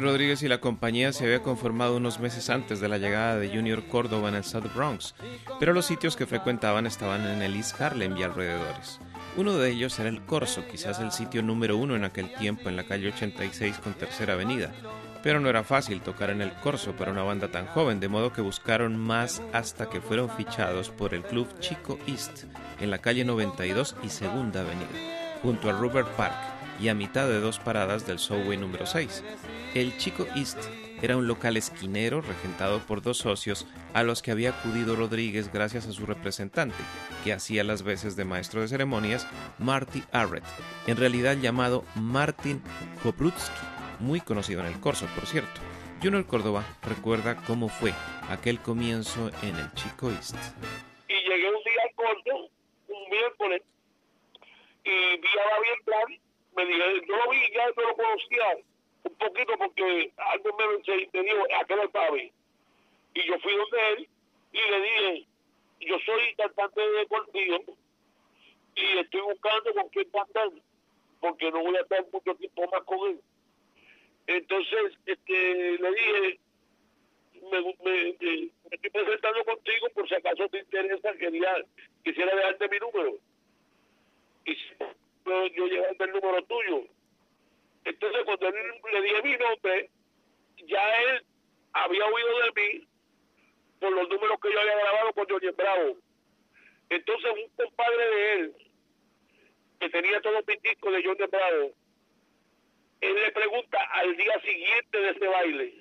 Rodríguez 0.00 0.42
y 0.42 0.48
la 0.48 0.60
compañía 0.60 1.12
se 1.12 1.24
había 1.24 1.42
conformado 1.42 1.96
unos 1.96 2.20
meses 2.20 2.50
antes 2.50 2.80
de 2.80 2.88
la 2.88 2.98
llegada 2.98 3.36
de 3.36 3.48
Junior 3.48 3.84
Córdoba 3.86 4.28
en 4.28 4.34
el 4.34 4.44
South 4.44 4.72
Bronx, 4.74 5.14
pero 5.58 5.72
los 5.72 5.86
sitios 5.86 6.16
que 6.16 6.26
frecuentaban 6.26 6.86
estaban 6.86 7.26
en 7.26 7.42
el 7.42 7.56
East 7.56 7.80
Harlem 7.80 8.16
y 8.16 8.22
alrededores. 8.22 9.00
Uno 9.36 9.56
de 9.56 9.70
ellos 9.70 9.98
era 9.98 10.08
el 10.08 10.22
Corso, 10.22 10.64
quizás 10.70 11.00
el 11.00 11.12
sitio 11.12 11.42
número 11.42 11.76
uno 11.76 11.96
en 11.96 12.04
aquel 12.04 12.32
tiempo 12.34 12.68
en 12.68 12.76
la 12.76 12.84
calle 12.84 13.08
86 13.08 13.78
con 13.78 13.94
Tercera 13.94 14.34
Avenida. 14.34 14.72
Pero 15.22 15.40
no 15.40 15.48
era 15.48 15.64
fácil 15.64 16.00
tocar 16.00 16.30
en 16.30 16.42
el 16.42 16.52
Corso 16.54 16.92
para 16.92 17.12
una 17.12 17.22
banda 17.22 17.48
tan 17.48 17.66
joven, 17.66 18.00
de 18.00 18.08
modo 18.08 18.32
que 18.32 18.40
buscaron 18.40 18.96
más 18.96 19.42
hasta 19.52 19.88
que 19.88 20.00
fueron 20.00 20.28
fichados 20.30 20.90
por 20.90 21.14
el 21.14 21.22
club 21.22 21.48
Chico 21.60 21.98
East 22.06 22.44
en 22.80 22.90
la 22.90 22.98
calle 22.98 23.24
92 23.24 23.96
y 24.02 24.08
Segunda 24.08 24.60
Avenida, 24.60 25.38
junto 25.42 25.70
al 25.70 25.78
Rubber 25.78 26.04
Park 26.16 26.57
y 26.80 26.88
a 26.88 26.94
mitad 26.94 27.28
de 27.28 27.40
dos 27.40 27.58
paradas 27.58 28.06
del 28.06 28.18
Subway 28.18 28.56
número 28.56 28.86
6. 28.86 29.24
El 29.74 29.96
Chico 29.98 30.26
East 30.34 30.58
era 31.02 31.16
un 31.16 31.26
local 31.26 31.56
esquinero 31.56 32.20
regentado 32.20 32.80
por 32.80 33.02
dos 33.02 33.18
socios 33.18 33.66
a 33.94 34.02
los 34.02 34.22
que 34.22 34.30
había 34.30 34.50
acudido 34.50 34.96
Rodríguez 34.96 35.52
gracias 35.52 35.86
a 35.86 35.92
su 35.92 36.06
representante, 36.06 36.76
que 37.24 37.32
hacía 37.32 37.64
las 37.64 37.82
veces 37.82 38.16
de 38.16 38.24
maestro 38.24 38.60
de 38.60 38.68
ceremonias, 38.68 39.26
Marty 39.58 40.02
Arrett, 40.12 40.44
en 40.86 40.96
realidad 40.96 41.36
llamado 41.36 41.84
Martin 41.94 42.62
Kobrutsky, 43.02 43.54
muy 44.00 44.20
conocido 44.20 44.60
en 44.60 44.66
el 44.66 44.80
corso, 44.80 45.06
por 45.14 45.26
cierto. 45.26 45.60
Junior 46.02 46.26
Córdoba 46.26 46.64
recuerda 46.82 47.36
cómo 47.46 47.68
fue 47.68 47.92
aquel 48.28 48.60
comienzo 48.60 49.30
en 49.42 49.56
el 49.56 49.72
Chico 49.74 50.10
East. 50.10 50.36
Y 51.08 51.14
llegué 51.28 51.48
un 51.48 51.62
día 51.64 51.82
al 51.84 51.94
corso, 51.94 52.50
un 52.88 53.10
miércoles, 53.10 53.62
y 54.84 54.90
vi 54.90 55.28
a 55.28 55.50
David 55.50 55.84
Plan, 55.84 56.27
me 56.58 56.66
dije, 56.66 57.06
yo 57.06 57.16
lo 57.16 57.30
vi, 57.30 57.38
ya 57.54 57.66
no 57.68 57.82
lo 57.82 57.94
conocía 57.94 58.58
un 59.04 59.14
poquito 59.14 59.56
porque 59.58 60.12
algo 60.16 60.56
me, 60.58 60.66
me 61.12 61.22
dijo, 61.22 61.44
aquel 61.60 61.78
es. 62.18 62.32
Y 63.14 63.26
yo 63.26 63.38
fui 63.38 63.54
donde 63.54 63.88
él 63.90 64.08
y 64.52 64.70
le 64.70 64.80
dije, 64.80 65.26
yo 65.80 65.98
soy 66.00 66.34
cantante 66.36 66.80
de 66.80 66.90
deportivo 66.98 67.64
y 68.74 68.98
estoy 68.98 69.20
buscando 69.20 69.74
con 69.74 69.88
quién 69.90 70.10
cantar 70.10 70.50
porque 71.20 71.50
no 71.50 71.62
voy 71.62 71.76
a 71.76 71.80
estar 71.80 72.04
mucho 72.12 72.34
tiempo 72.34 72.68
más 72.72 72.82
con 72.82 73.10
él. 73.10 73.20
Entonces, 74.26 74.98
este, 75.06 75.78
le 75.78 75.90
dije, 75.92 76.40
me, 77.50 77.60
me, 77.60 78.16
me, 78.20 78.50
estoy 78.70 78.90
presentando 78.90 79.44
contigo 79.44 79.88
por 79.94 80.08
si 80.08 80.14
acaso 80.16 80.48
te 80.48 80.58
interesa, 80.58 81.12
quería, 81.14 81.64
quisiera 82.04 82.34
dejarte 82.34 82.68
mi 82.68 82.78
número. 82.78 83.14
Y 84.44 84.56
yo 85.54 85.66
llevarte 85.66 86.04
el 86.04 86.12
número 86.12 86.42
tuyo. 86.44 86.84
Entonces, 87.84 88.24
cuando 88.24 88.48
él 88.48 88.54
le 88.92 89.02
dije 89.02 89.22
mi 89.22 89.36
nombre, 89.36 89.90
ya 90.66 91.02
él 91.02 91.24
había 91.72 92.04
oído 92.06 92.38
de 92.40 92.52
mí 92.60 92.88
por 93.80 93.92
los 93.92 94.08
números 94.08 94.38
que 94.42 94.52
yo 94.52 94.60
había 94.60 94.76
grabado 94.76 95.12
con 95.12 95.28
Jorge 95.28 95.50
Bravo. 95.52 95.96
Entonces, 96.90 97.32
un 97.32 97.64
compadre 97.64 98.10
de 98.10 98.32
él, 98.34 98.54
que 99.80 99.90
tenía 99.90 100.20
todos 100.20 100.44
mis 100.46 100.60
discos 100.62 100.92
de 100.92 101.04
Jorge 101.04 101.26
Bravo, 101.26 101.72
él 103.00 103.14
le 103.14 103.32
pregunta 103.32 103.78
al 103.92 104.16
día 104.16 104.40
siguiente 104.40 104.98
de 104.98 105.10
ese 105.10 105.26
baile, 105.26 105.74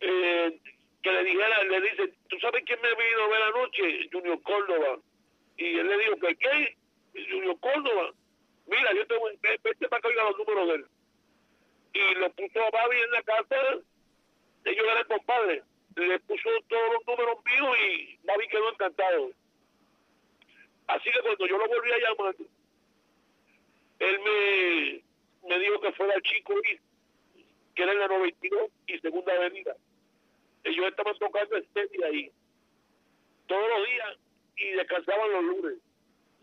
eh, 0.00 0.58
que 1.02 1.12
le 1.12 1.24
dijera, 1.24 1.62
le 1.64 1.80
dice, 1.82 2.14
¿tú 2.28 2.38
sabes 2.40 2.62
quién 2.64 2.80
me 2.80 2.88
vino 2.88 3.22
a 3.22 3.28
ver 3.28 3.42
anoche? 3.42 4.08
Junior 4.12 4.42
Córdoba. 4.42 4.98
Y 5.56 5.78
él 5.78 5.88
le 5.88 5.98
dijo, 5.98 6.16
¿qué? 6.20 6.36
¿Qué? 6.36 6.76
Junior 7.30 7.58
Córdoba. 7.60 8.12
Mira, 8.70 8.94
yo 8.94 9.06
tengo, 9.06 9.28
vete 9.42 9.88
para 9.88 10.00
que 10.00 10.08
oiga 10.08 10.24
los 10.24 10.38
números 10.38 10.68
de 10.68 10.74
él. 10.74 10.86
Y 11.92 12.14
lo 12.14 12.30
puso 12.32 12.60
a 12.62 12.70
Babi 12.70 12.96
en 13.00 13.10
la 13.10 13.22
casa, 13.22 13.56
ellos 14.64 14.86
eran 14.92 15.04
compadres. 15.04 15.64
Le 15.96 16.20
puso 16.20 16.48
todos 16.68 16.92
los 16.92 17.06
números 17.06 17.44
míos 17.44 17.76
y 17.88 18.18
Babi 18.24 18.48
quedó 18.48 18.70
encantado. 18.70 19.30
Así 20.86 21.10
que 21.10 21.20
cuando 21.20 21.46
yo 21.46 21.58
lo 21.58 21.68
volví 21.68 21.92
a 21.92 21.98
llamar, 21.98 22.34
él 23.98 24.20
me 24.20 25.02
me 25.48 25.58
dijo 25.58 25.80
que 25.80 25.92
fuera 25.92 26.14
el 26.14 26.22
chico 26.22 26.54
que 27.74 27.82
era 27.82 27.92
en 27.92 27.98
la 27.98 28.08
92 28.08 28.70
y 28.86 28.98
segunda 28.98 29.32
avenida. 29.34 29.76
Ellos 30.64 30.86
estaban 30.86 31.16
tocando 31.18 31.56
este 31.56 31.86
día 31.88 32.06
ahí, 32.06 32.30
todos 33.46 33.68
los 33.68 33.88
días, 33.88 34.18
y 34.56 34.70
descansaban 34.72 35.32
los 35.32 35.44
lunes, 35.44 35.78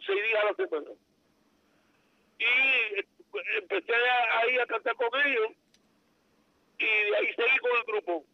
seis 0.05 0.23
días 0.23 0.43
a 0.43 0.45
la 0.45 0.55
semana. 0.55 0.89
Y 2.39 2.99
empecé 3.57 3.93
ahí 4.33 4.57
a 4.57 4.65
cantar 4.65 4.95
con 4.95 5.09
ellos, 5.25 5.51
y 6.79 6.85
de 6.85 7.17
ahí 7.17 7.33
seguí 7.35 7.57
con 7.59 7.71
el 7.77 7.83
grupo, 7.83 8.25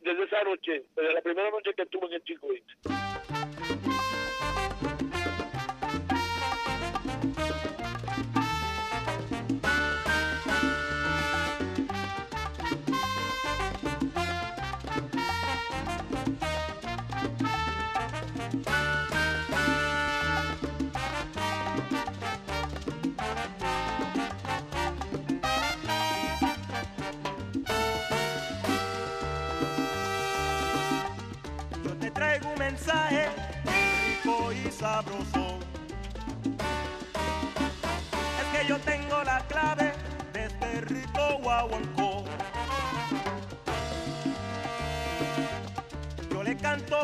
desde 0.00 0.24
esa 0.24 0.42
noche, 0.44 0.84
desde 0.96 1.14
la 1.14 1.20
primera 1.20 1.50
noche 1.50 1.74
que 1.74 1.82
estuve 1.82 2.06
en 2.06 2.12
el 2.14 2.24
Chico 2.24 2.48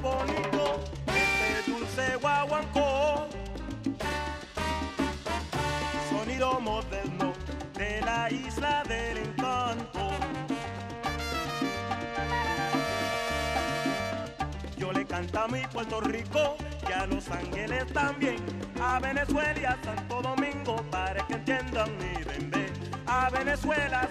bonito 0.01 0.81
este 1.07 1.71
dulce 1.71 2.17
guaguancó. 2.17 3.29
Sonido 6.11 6.61
moderno 6.61 7.33
de 7.75 8.01
la 8.03 8.31
isla 8.31 8.83
del 8.89 9.19
encanto. 9.19 10.11
Yo 14.77 14.93
le 14.93 15.05
canto 15.07 15.41
a 15.41 15.49
mi 15.49 15.67
Puerto 15.73 16.01
Rico 16.01 16.57
a 16.99 17.07
Los 17.07 17.29
Ángeles 17.31 17.87
también, 17.93 18.39
a 18.81 18.99
Venezuela 18.99 19.61
y 19.61 19.65
a 19.65 19.79
Santo 19.85 20.23
Domingo 20.23 20.77
para 20.91 21.27
que 21.27 21.35
entiendan 21.35 21.91
mi 21.99 22.25
bebé. 22.25 22.67
A 23.07 23.31
Venezuela, 23.31 24.08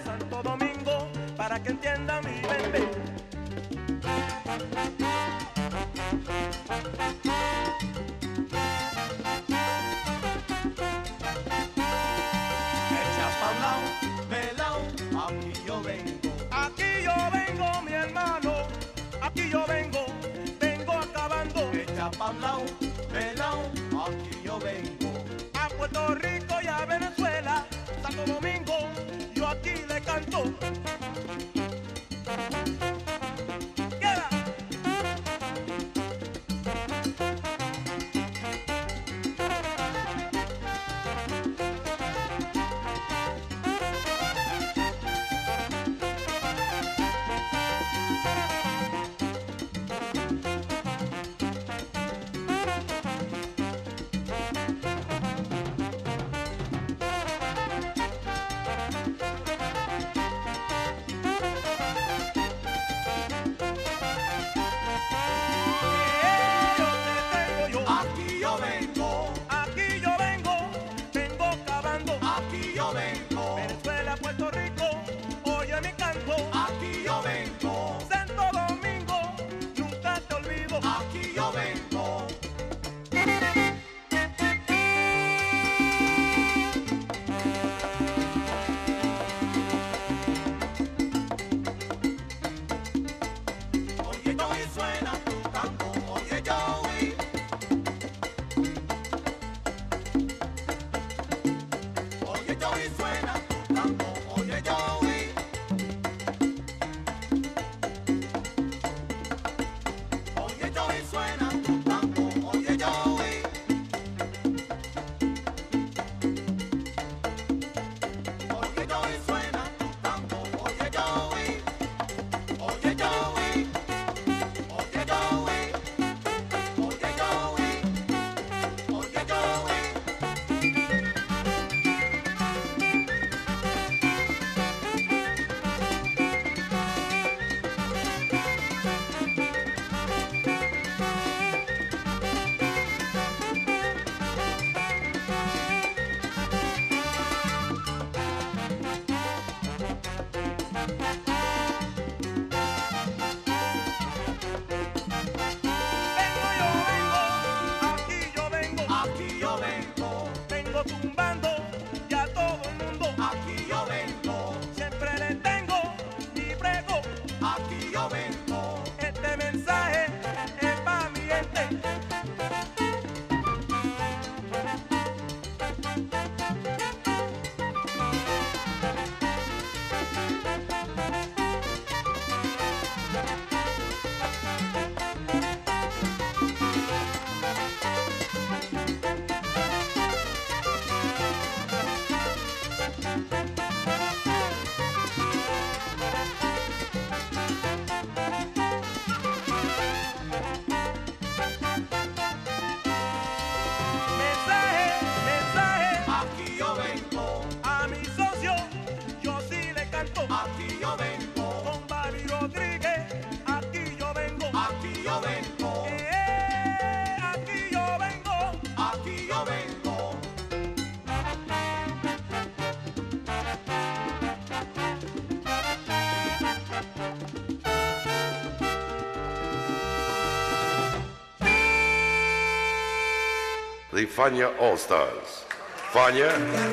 the 233.98 234.06
Fania 234.06 234.48
All 234.60 234.76
Stars. 234.76 235.44
Fania, 235.92 236.30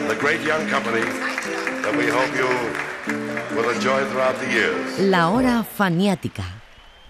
the 0.07 0.15
great 0.15 0.41
young 0.41 0.67
company 0.67 1.01
that 1.81 1.95
we 1.97 2.05
hope 2.17 2.31
you 2.37 2.49
will 3.55 3.67
enjoy 3.71 4.05
throughout 4.11 4.37
the 4.39 4.47
years. 4.51 4.99
La 4.99 5.31
hora 5.31 5.63
faniática. 5.63 6.43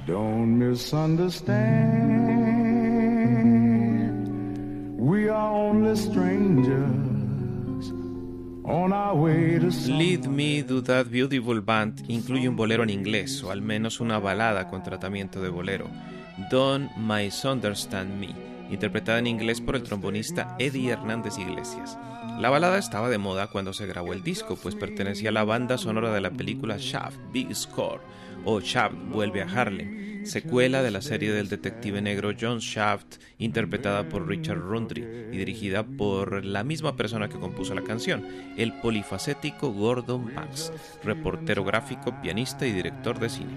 Don't 0.07 0.57
misunderstand. 0.57 1.89
We 4.97 5.28
are 5.28 5.51
only 5.51 5.97
strangers 5.97 7.91
on 8.63 8.93
our 8.93 9.16
way 9.16 9.59
to 9.59 9.70
Lead 9.91 10.30
Me 10.30 10.61
Do 10.61 10.82
That 10.82 11.09
Beautiful 11.11 11.59
Band 11.59 12.05
incluye 12.07 12.47
un 12.47 12.55
bolero 12.55 12.84
en 12.84 12.89
inglés, 12.89 13.43
o 13.43 13.51
al 13.51 13.61
menos 13.61 13.99
una 13.99 14.18
balada 14.20 14.70
con 14.70 14.82
tratamiento 14.82 15.41
de 15.41 15.49
bolero. 15.49 15.89
Don't 16.49 16.89
Misunderstand 16.95 18.18
Me, 18.18 18.55
interpretada 18.70 19.20
en 19.20 19.28
inglés 19.28 19.61
por 19.61 19.76
el 19.76 19.84
trombonista 19.84 20.55
Eddie 20.59 20.91
Hernández 20.91 21.38
Iglesias. 21.38 21.97
La 22.39 22.49
balada 22.49 22.78
estaba 22.78 23.09
de 23.09 23.18
moda 23.18 23.47
cuando 23.47 23.74
se 23.74 23.86
grabó 23.86 24.13
el 24.13 24.24
disco, 24.24 24.55
pues 24.55 24.76
pertenecía 24.76 25.30
a 25.30 25.34
la 25.34 25.43
banda 25.43 25.78
sonora 25.78 26.13
de 26.13 26.22
la 26.22 26.32
película 26.32 26.78
Shaft, 26.78 27.18
Big 27.32 27.55
Score, 27.55 28.01
o 28.43 28.59
Shaft 28.59 28.95
vuelve 29.09 29.41
a 29.41 29.49
Harlem, 29.49 30.14
secuela 30.26 30.84
de 30.84 30.92
la 30.92 31.02
serie 31.02 31.32
del 31.32 31.50
detective 31.50 32.02
negro 32.02 32.32
John 32.40 32.60
Shaft, 32.60 33.18
interpretada 33.38 34.10
por 34.10 34.28
Richard 34.28 34.60
Rundry 34.60 35.04
y 35.32 35.38
dirigida 35.38 35.84
por 35.84 36.44
la 36.44 36.64
misma 36.64 36.96
persona 36.96 37.30
que 37.30 37.40
compuso 37.40 37.74
la 37.74 37.84
canción, 37.84 38.26
el 38.58 38.74
polifacético 38.74 39.72
Gordon 39.72 40.34
Banks, 40.34 40.72
reportero 41.04 41.64
gráfico, 41.64 42.20
pianista 42.22 42.66
y 42.66 42.72
director 42.72 43.20
de 43.20 43.30
cine. 43.30 43.54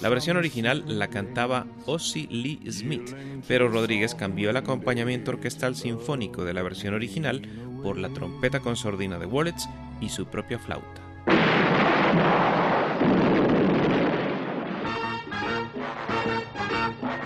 La 0.00 0.08
versión 0.08 0.36
original 0.36 0.84
la 0.86 1.08
cantaba 1.08 1.66
Ozzy 1.86 2.26
Lee 2.28 2.60
Smith, 2.70 3.14
pero 3.48 3.68
Rodríguez 3.68 4.14
cambió 4.14 4.50
el 4.50 4.56
acompañamiento 4.56 5.32
orquestal 5.32 5.74
sinfónico 5.74 6.44
de 6.44 6.54
la 6.54 6.62
versión 6.62 6.94
original 6.94 7.42
por 7.82 7.98
la 7.98 8.10
trompeta 8.10 8.60
con 8.60 8.76
sordina 8.76 9.18
de 9.18 9.26
Wallets 9.26 9.68
y 10.00 10.08
su 10.08 10.26
propia 10.26 10.58
flauta. 10.58 11.09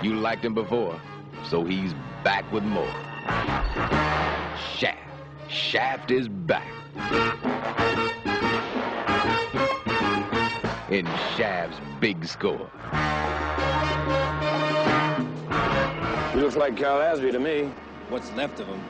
You 0.05 0.17
liked 0.17 0.45
him 0.45 0.53
before, 0.53 1.01
so 1.49 1.65
he's 1.65 1.95
back 2.23 2.45
with 2.53 2.63
more. 2.63 2.93
Shaft. 4.77 4.99
Shaft 5.49 6.11
is 6.11 6.29
back. 6.29 6.69
In 10.91 11.07
Shaft's 11.35 11.81
big 12.01 12.27
score. 12.27 12.69
He 16.35 16.39
looks 16.39 16.57
like 16.57 16.77
Cal 16.77 16.99
Asby 16.99 17.33
to 17.33 17.41
me. 17.41 17.71
What's 18.11 18.31
left 18.33 18.61
of 18.61 18.67
him? 18.67 18.81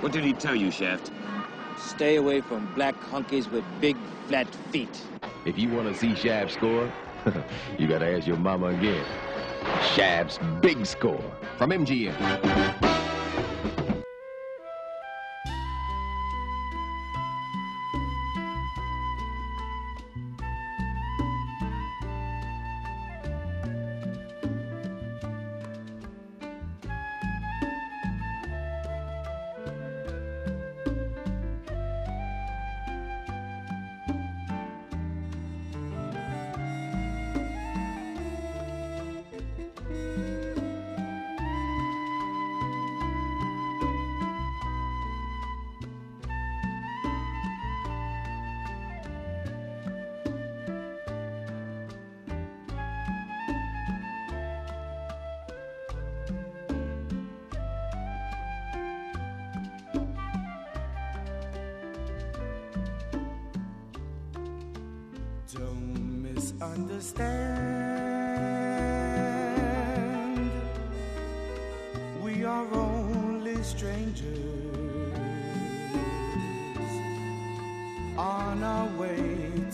What 0.00 0.12
did 0.12 0.24
he 0.24 0.32
tell 0.32 0.56
you, 0.56 0.70
Shaft? 0.70 1.12
Stay 1.76 2.16
away 2.16 2.40
from 2.40 2.64
black 2.74 2.98
hunkies 3.02 3.50
with 3.50 3.62
big, 3.82 3.98
flat 4.26 4.54
feet. 4.70 5.02
If 5.44 5.58
you 5.58 5.68
want 5.68 5.88
to 5.88 5.94
see 5.94 6.14
Shaft 6.14 6.52
score, 6.52 6.90
you 7.78 7.86
gotta 7.86 8.10
ask 8.10 8.26
your 8.26 8.38
mama 8.38 8.68
again. 8.68 9.04
Shaft's 9.94 10.38
big 10.60 10.84
score 10.86 11.22
from 11.56 11.70
MGM. 11.70 13.05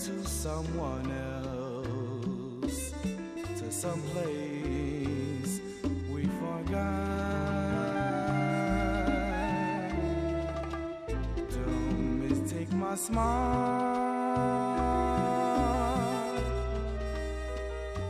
To 0.03 0.23
someone 0.25 1.09
else, 1.11 2.93
to 3.57 3.71
some 3.71 4.01
place 4.11 5.61
we 6.11 6.25
forgot. 6.25 6.83
Don't 11.51 12.29
mistake 12.29 12.71
my 12.73 12.95
smile. 12.95 13.93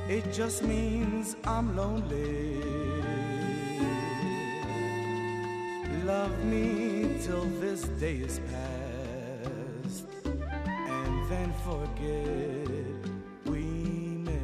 It 0.09 0.33
just 0.33 0.63
means 0.63 1.35
I'm 1.45 1.75
lonely. 1.75 2.63
Love 6.05 6.43
me 6.45 7.19
till 7.21 7.45
this 7.61 7.83
day 8.01 8.15
is 8.15 8.39
past, 8.51 8.82
we 13.45 13.61
met. 14.25 14.41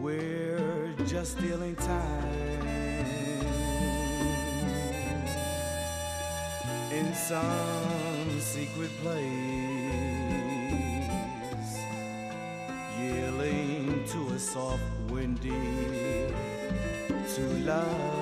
We're 0.00 0.94
just 1.06 1.38
stealing 1.38 1.76
time 1.76 2.66
in 6.92 7.14
some 7.14 8.40
secret 8.40 8.90
place. 9.02 9.22
Yielding 12.98 14.04
to 14.06 14.34
a 14.34 14.38
soft 14.38 14.82
windy 15.10 15.50
to 17.34 17.42
love 17.64 18.15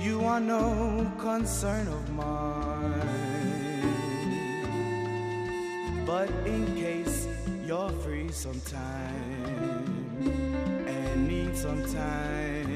You 0.00 0.24
are 0.24 0.40
no 0.40 1.12
concern 1.18 1.86
of 1.88 2.12
mine. 2.12 3.02
But 6.04 6.28
in 6.44 6.66
case 6.76 7.26
you're 7.64 7.90
free 8.04 8.30
sometime 8.30 9.84
and 10.86 11.28
need 11.28 11.56
some 11.56 11.82
time 11.92 12.68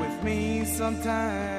with 0.00 0.24
me 0.24 0.64
sometime 0.64 1.51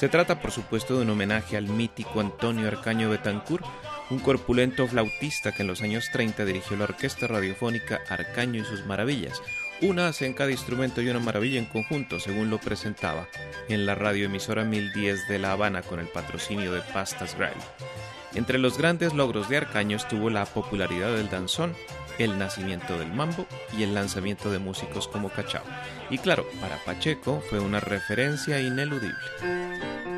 Se 0.00 0.08
trata, 0.08 0.40
por 0.40 0.50
supuesto, 0.50 0.96
de 0.96 1.02
un 1.02 1.10
homenaje 1.10 1.58
al 1.58 1.66
mítico 1.66 2.20
Antonio 2.20 2.68
Arcaño 2.68 3.10
Betancourt, 3.10 3.66
un 4.08 4.18
corpulento 4.18 4.88
flautista 4.88 5.52
que 5.52 5.60
en 5.60 5.68
los 5.68 5.82
años 5.82 6.06
30 6.10 6.46
dirigió 6.46 6.78
la 6.78 6.84
orquesta 6.84 7.26
radiofónica 7.26 8.00
Arcaño 8.08 8.62
y 8.62 8.64
sus 8.64 8.86
Maravillas, 8.86 9.42
una 9.82 10.08
hace 10.08 10.24
en 10.24 10.32
cada 10.32 10.52
instrumento 10.52 11.02
y 11.02 11.10
una 11.10 11.20
maravilla 11.20 11.58
en 11.58 11.66
conjunto, 11.66 12.18
según 12.18 12.48
lo 12.48 12.56
presentaba 12.56 13.28
en 13.68 13.84
la 13.84 13.94
radioemisora 13.94 14.64
1010 14.64 15.28
de 15.28 15.38
La 15.38 15.52
Habana 15.52 15.82
con 15.82 16.00
el 16.00 16.06
patrocinio 16.06 16.72
de 16.72 16.80
Pastas 16.80 17.36
Gray. 17.36 17.52
Entre 18.34 18.58
los 18.58 18.78
grandes 18.78 19.12
logros 19.12 19.50
de 19.50 19.58
Arcaño 19.58 19.98
estuvo 19.98 20.30
la 20.30 20.46
popularidad 20.46 21.14
del 21.14 21.28
danzón, 21.28 21.74
el 22.20 22.38
nacimiento 22.38 22.98
del 22.98 23.12
mambo 23.12 23.46
y 23.76 23.82
el 23.82 23.94
lanzamiento 23.94 24.50
de 24.50 24.58
músicos 24.58 25.08
como 25.08 25.30
Cachao. 25.30 25.64
Y 26.10 26.18
claro, 26.18 26.46
para 26.60 26.76
Pacheco 26.84 27.42
fue 27.48 27.60
una 27.60 27.80
referencia 27.80 28.60
ineludible. 28.60 30.09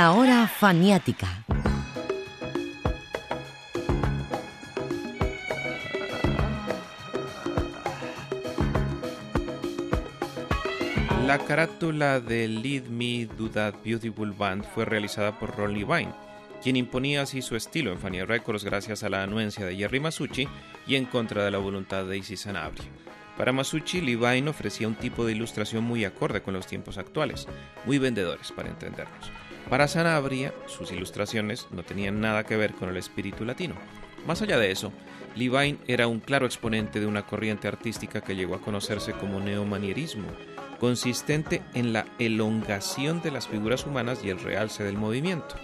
La 0.00 0.12
hora 0.12 0.48
faniática. 0.48 1.28
La 11.26 11.36
carátula 11.40 12.18
de 12.18 12.48
Lead 12.48 12.84
Me 12.84 13.26
Do 13.26 13.50
That 13.50 13.74
Beautiful 13.84 14.32
Band 14.32 14.64
fue 14.64 14.86
realizada 14.86 15.38
por 15.38 15.54
Ron 15.54 15.74
Levine, 15.74 16.14
quien 16.62 16.76
imponía 16.76 17.20
así 17.20 17.42
su 17.42 17.54
estilo 17.54 17.92
en 17.92 17.98
Fania 17.98 18.24
Records 18.24 18.64
gracias 18.64 19.02
a 19.02 19.10
la 19.10 19.22
anuencia 19.22 19.66
de 19.66 19.76
Jerry 19.76 20.00
Masucci 20.00 20.48
y 20.86 20.94
en 20.94 21.04
contra 21.04 21.44
de 21.44 21.50
la 21.50 21.58
voluntad 21.58 22.04
de 22.04 22.08
Daisy 22.08 22.38
Sanabria. 22.38 22.86
Para 23.40 23.52
Masucci, 23.52 24.02
Levine 24.02 24.50
ofrecía 24.50 24.86
un 24.86 24.96
tipo 24.96 25.24
de 25.24 25.32
ilustración 25.32 25.82
muy 25.82 26.04
acorde 26.04 26.42
con 26.42 26.52
los 26.52 26.66
tiempos 26.66 26.98
actuales, 26.98 27.48
muy 27.86 27.96
vendedores 27.96 28.52
para 28.52 28.68
entendernos. 28.68 29.32
Para 29.70 29.88
Sanabria, 29.88 30.52
sus 30.66 30.92
ilustraciones 30.92 31.66
no 31.70 31.82
tenían 31.82 32.20
nada 32.20 32.44
que 32.44 32.58
ver 32.58 32.74
con 32.74 32.90
el 32.90 32.98
espíritu 32.98 33.46
latino. 33.46 33.76
Más 34.26 34.42
allá 34.42 34.58
de 34.58 34.70
eso, 34.70 34.92
Levine 35.36 35.78
era 35.86 36.06
un 36.06 36.20
claro 36.20 36.44
exponente 36.44 37.00
de 37.00 37.06
una 37.06 37.24
corriente 37.26 37.66
artística 37.66 38.20
que 38.20 38.36
llegó 38.36 38.56
a 38.56 38.60
conocerse 38.60 39.12
como 39.12 39.40
neomanierismo, 39.40 40.28
consistente 40.78 41.62
en 41.72 41.94
la 41.94 42.04
elongación 42.18 43.22
de 43.22 43.30
las 43.30 43.48
figuras 43.48 43.86
humanas 43.86 44.20
y 44.22 44.28
el 44.28 44.38
realce 44.38 44.84
del 44.84 44.98
movimiento, 44.98 45.54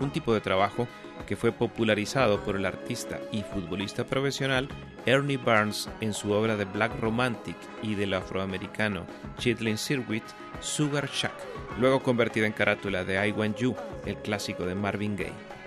un 0.00 0.10
tipo 0.12 0.32
de 0.32 0.40
trabajo 0.40 0.88
que 1.26 1.36
fue 1.36 1.52
popularizado 1.52 2.40
por 2.40 2.56
el 2.56 2.66
artista 2.66 3.18
y 3.32 3.42
futbolista 3.42 4.04
profesional 4.04 4.68
Ernie 5.06 5.36
Barnes 5.36 5.88
en 6.00 6.12
su 6.12 6.32
obra 6.32 6.56
de 6.56 6.64
Black 6.64 6.98
Romantic 7.00 7.56
y 7.82 7.94
del 7.94 8.14
afroamericano 8.14 9.06
Chitlin 9.38 9.78
Sirwit 9.78 10.24
Sugar 10.60 11.08
Shack, 11.12 11.34
luego 11.78 12.02
convertida 12.02 12.46
en 12.46 12.52
carátula 12.52 13.04
de 13.04 13.28
I 13.28 13.32
Want 13.32 13.56
You, 13.58 13.74
el 14.06 14.16
clásico 14.16 14.66
de 14.66 14.74
Marvin 14.74 15.16
Gaye. 15.16 15.57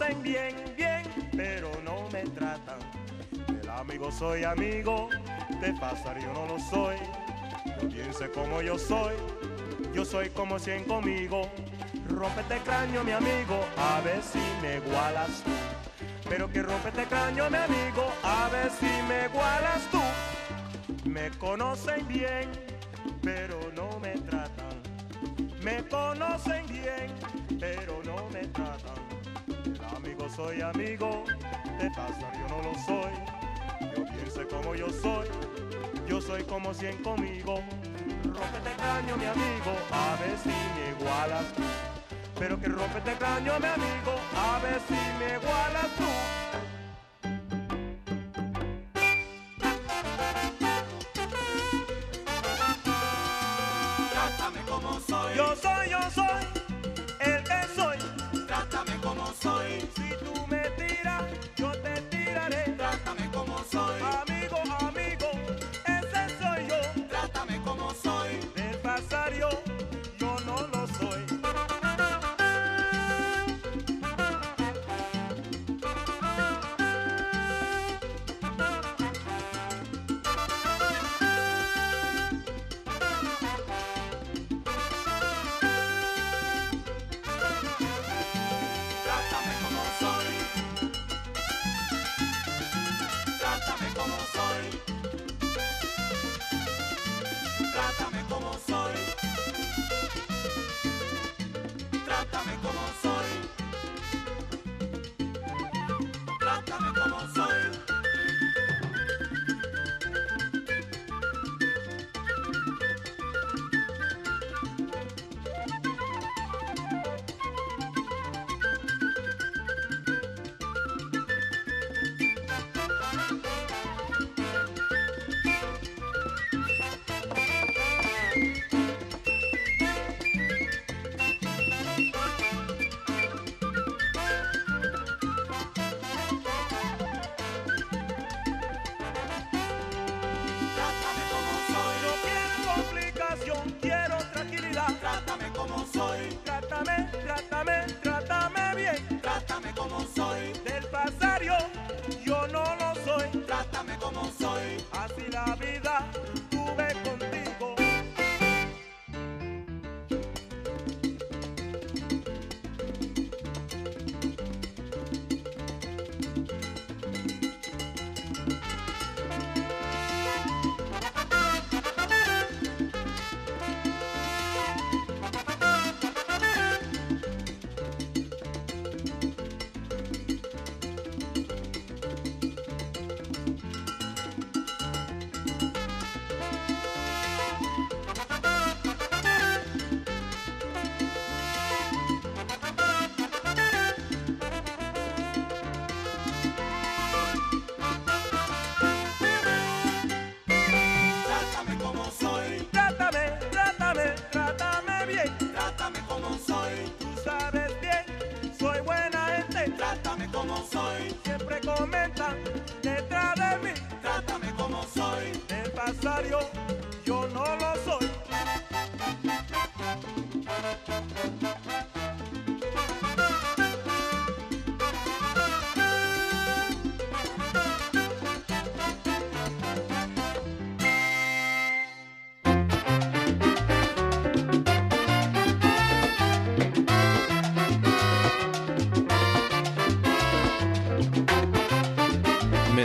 Conocen 0.00 0.22
bien, 0.22 0.54
bien, 0.76 1.02
pero 1.36 1.70
no 1.84 2.08
me 2.10 2.22
tratan. 2.22 2.78
Del 3.48 3.68
amigo 3.68 4.10
soy 4.10 4.44
amigo, 4.44 5.08
de 5.60 5.74
pasario 5.74 6.32
no 6.32 6.46
lo 6.46 6.58
soy. 6.58 6.96
Yo 7.82 7.88
piense 7.88 8.30
como 8.30 8.62
yo 8.62 8.78
soy, 8.78 9.14
yo 9.94 10.04
soy 10.04 10.30
como 10.30 10.58
cien 10.58 10.84
conmigo. 10.84 11.42
Rómpete 12.08 12.58
cráneo, 12.64 13.04
mi 13.04 13.12
amigo, 13.12 13.60
a 13.76 14.00
ver 14.00 14.22
si 14.22 14.40
me 14.62 14.76
igualas 14.76 15.42
tú. 15.44 15.50
Pero 16.28 16.50
que 16.50 16.62
rómpete 16.62 17.04
cráneo, 17.04 17.50
mi 17.50 17.58
amigo, 17.58 18.10
a 18.22 18.48
ver 18.48 18.70
si 18.70 18.86
me 19.06 19.26
igualas 19.26 19.82
tú. 19.90 20.00
Me 21.08 21.30
conocen 21.32 22.06
bien, 22.08 22.48
pero 23.22 23.58
no 23.74 23.98
me 24.00 24.12
tratan. 24.12 24.80
Me 25.62 25.86
conocen 25.88 26.66
bien, 26.68 27.12
pero 27.58 28.00
no 28.04 28.28
me 28.30 28.46
tratan. 28.46 29.09
Soy 30.34 30.60
amigo, 30.60 31.24
de 31.78 31.90
pasar 31.90 32.32
yo 32.32 32.56
no 32.56 32.62
lo 32.62 32.74
soy. 32.78 33.12
Yo 33.96 34.04
piense 34.04 34.46
como 34.46 34.74
yo 34.74 34.88
soy, 34.90 35.28
yo 36.06 36.20
soy 36.20 36.42
como 36.44 36.72
cien 36.72 36.96
conmigo. 37.02 37.62
Rómpete 38.24 38.72
caño, 38.78 39.16
mi 39.16 39.24
amigo, 39.24 39.72
a 39.90 40.16
ver 40.20 40.38
si 40.38 40.48
me 40.48 40.90
igualas 40.98 41.52
tú. 41.54 41.62
Pero 42.38 42.60
que 42.60 42.68
rómpete 42.68 43.14
caño, 43.18 43.58
mi 43.58 43.66
amigo, 43.66 44.14
a 44.36 44.58
ver 44.60 44.80
si 44.86 44.94
me 45.18 45.34
igualas 45.34 45.96
tú. 45.96 46.69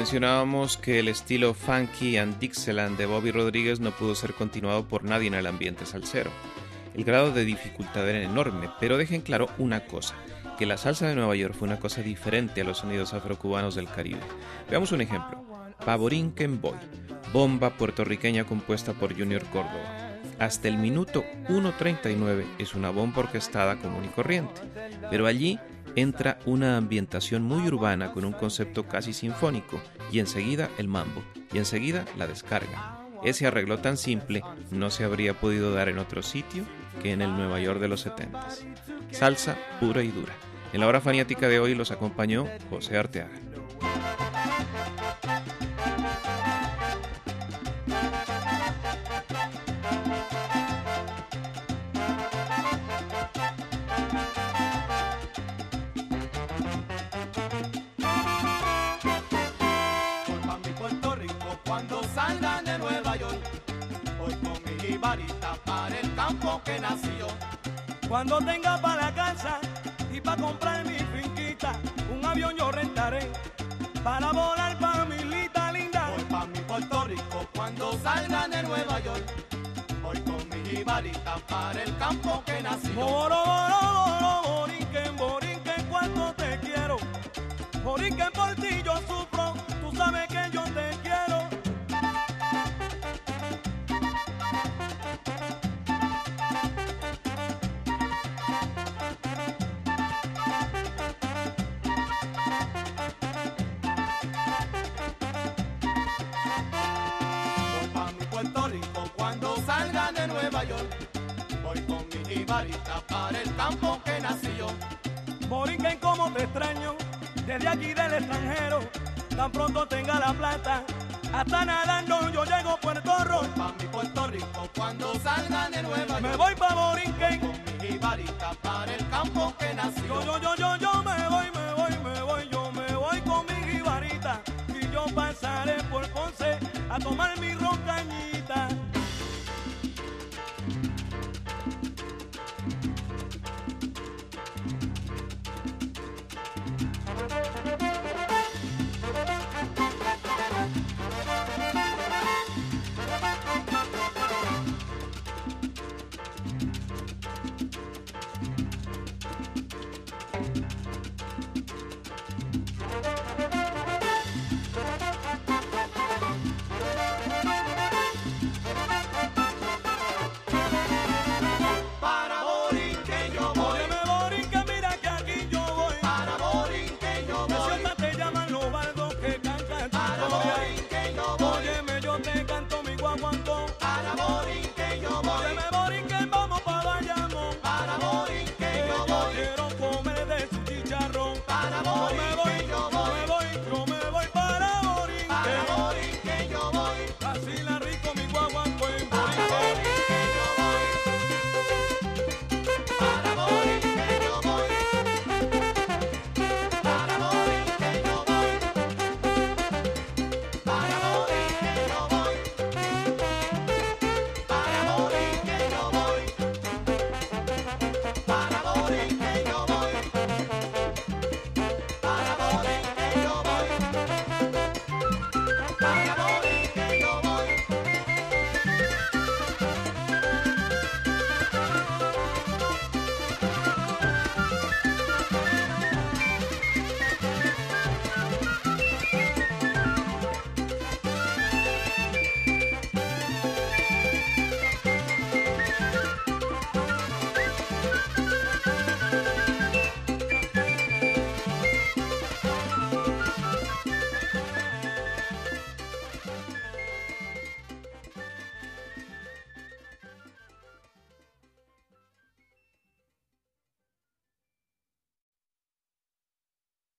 Mencionábamos 0.06 0.78
que 0.78 1.00
el 1.00 1.08
estilo 1.08 1.56
funky 1.56 2.18
and 2.18 2.38
Dixieland 2.38 2.96
de 2.96 3.08
Bobby 3.08 3.32
Rodríguez 3.32 3.80
no 3.80 3.90
pudo 3.90 4.14
ser 4.14 4.36
continuado 4.36 4.88
por 4.88 5.04
nadie 5.04 5.30
en 5.30 5.34
el 5.34 5.48
ambiente 5.48 5.88
salsero. 5.88 6.30
El 6.94 7.04
grado 7.04 7.32
de 7.32 7.44
dificultad 7.44 8.08
era 8.08 8.22
enorme, 8.22 8.70
pero 8.80 8.98
dejen 8.98 9.22
claro 9.22 9.50
una 9.58 9.88
cosa, 9.88 10.14
que 10.60 10.68
la 10.68 10.78
salsa 10.78 11.08
de 11.08 11.16
Nueva 11.16 11.36
York 11.36 11.56
fue 11.56 11.68
una 11.68 11.80
cosa 11.80 12.04
diferente 12.04 12.62
a 12.62 12.66
los 12.66 12.78
sonidos 12.78 13.16
afrocubanos 13.16 13.74
del 13.74 13.90
Caribe. 13.90 14.20
Veamos 14.70 14.92
un 14.92 15.02
ejemplo. 15.02 15.44
Pavorinquen 15.84 16.62
Boy, 16.62 16.78
bomba 17.34 17.72
puertorriqueña 17.72 18.44
compuesta 18.44 18.94
por 18.94 19.18
Junior 19.18 19.44
Córdoba. 19.46 20.20
Hasta 20.38 20.68
el 20.68 20.78
minuto 20.78 21.26
1.39 21.50 22.46
es 22.60 22.76
una 22.76 22.92
bomba 22.92 23.24
orquestada 23.24 23.78
común 23.78 24.06
y 24.06 24.10
corriente, 24.10 24.62
pero 25.10 25.26
allí 25.26 25.60
entra 25.96 26.40
una 26.46 26.78
ambientación 26.78 27.44
muy 27.44 27.68
urbana 27.68 28.12
con 28.12 28.26
un 28.26 28.34
concepto 28.34 28.88
casi 28.88 29.14
sinfónico 29.14 29.82
y 30.12 30.20
enseguida 30.20 30.70
el 30.78 30.88
mambo 30.88 31.24
y 31.54 31.58
enseguida 31.58 32.06
la 32.18 32.28
descarga. 32.28 33.02
Ese 33.24 33.48
arreglo 33.48 33.80
tan 33.80 33.98
simple 33.98 34.44
no 34.72 34.92
se 34.92 35.04
habría 35.04 35.34
podido 35.34 35.74
dar 35.74 35.90
en 35.90 35.98
otro 35.98 36.22
sitio 36.22 36.64
que 37.02 37.12
en 37.12 37.22
el 37.22 37.36
Nueva 37.36 37.60
York 37.60 37.80
de 37.80 37.88
los 37.88 38.02
70. 38.02 38.48
Salsa 39.12 39.58
pura 39.80 40.04
y 40.04 40.10
dura. 40.10 40.34
En 40.74 40.82
la 40.82 40.88
hora 40.88 41.02
fanática 41.02 41.48
de 41.48 41.60
hoy 41.60 41.74
los 41.74 41.92
acompañó 41.92 42.48
José 42.70 42.98
Arteaga. 42.98 43.32
Cuando 68.16 68.38
tenga 68.38 68.80
para 68.80 69.02
la 69.02 69.14
casa 69.14 69.60
y 70.10 70.22
para 70.22 70.42
comprar 70.42 70.86
mi 70.86 70.98
finquita, 71.00 71.74
un 72.10 72.24
avión 72.24 72.56
yo 72.56 72.72
rentaré 72.72 73.30
para 74.06 74.32
volar 74.32 74.80
para 74.80 75.04
mi 75.04 75.18
lita 75.18 75.70
linda. 75.74 76.12
Voy 76.12 76.24
para 76.24 76.46
mi 76.46 76.60
Puerto 76.60 77.04
Rico 77.04 77.46
cuando 77.54 77.92
salga 78.02 78.48
de 78.48 78.64
Nueva 78.64 79.02
York. 79.02 79.26
Voy 80.02 80.18
con 80.22 80.48
mi 80.48 80.70
jibarita 80.70 81.36
para 81.50 81.84
el 81.84 81.98
campo 81.98 82.42
que 82.46 82.62
nació. 82.62 82.94
Boro, 82.94 83.36
boro, 83.36 83.80
boro, 83.84 84.65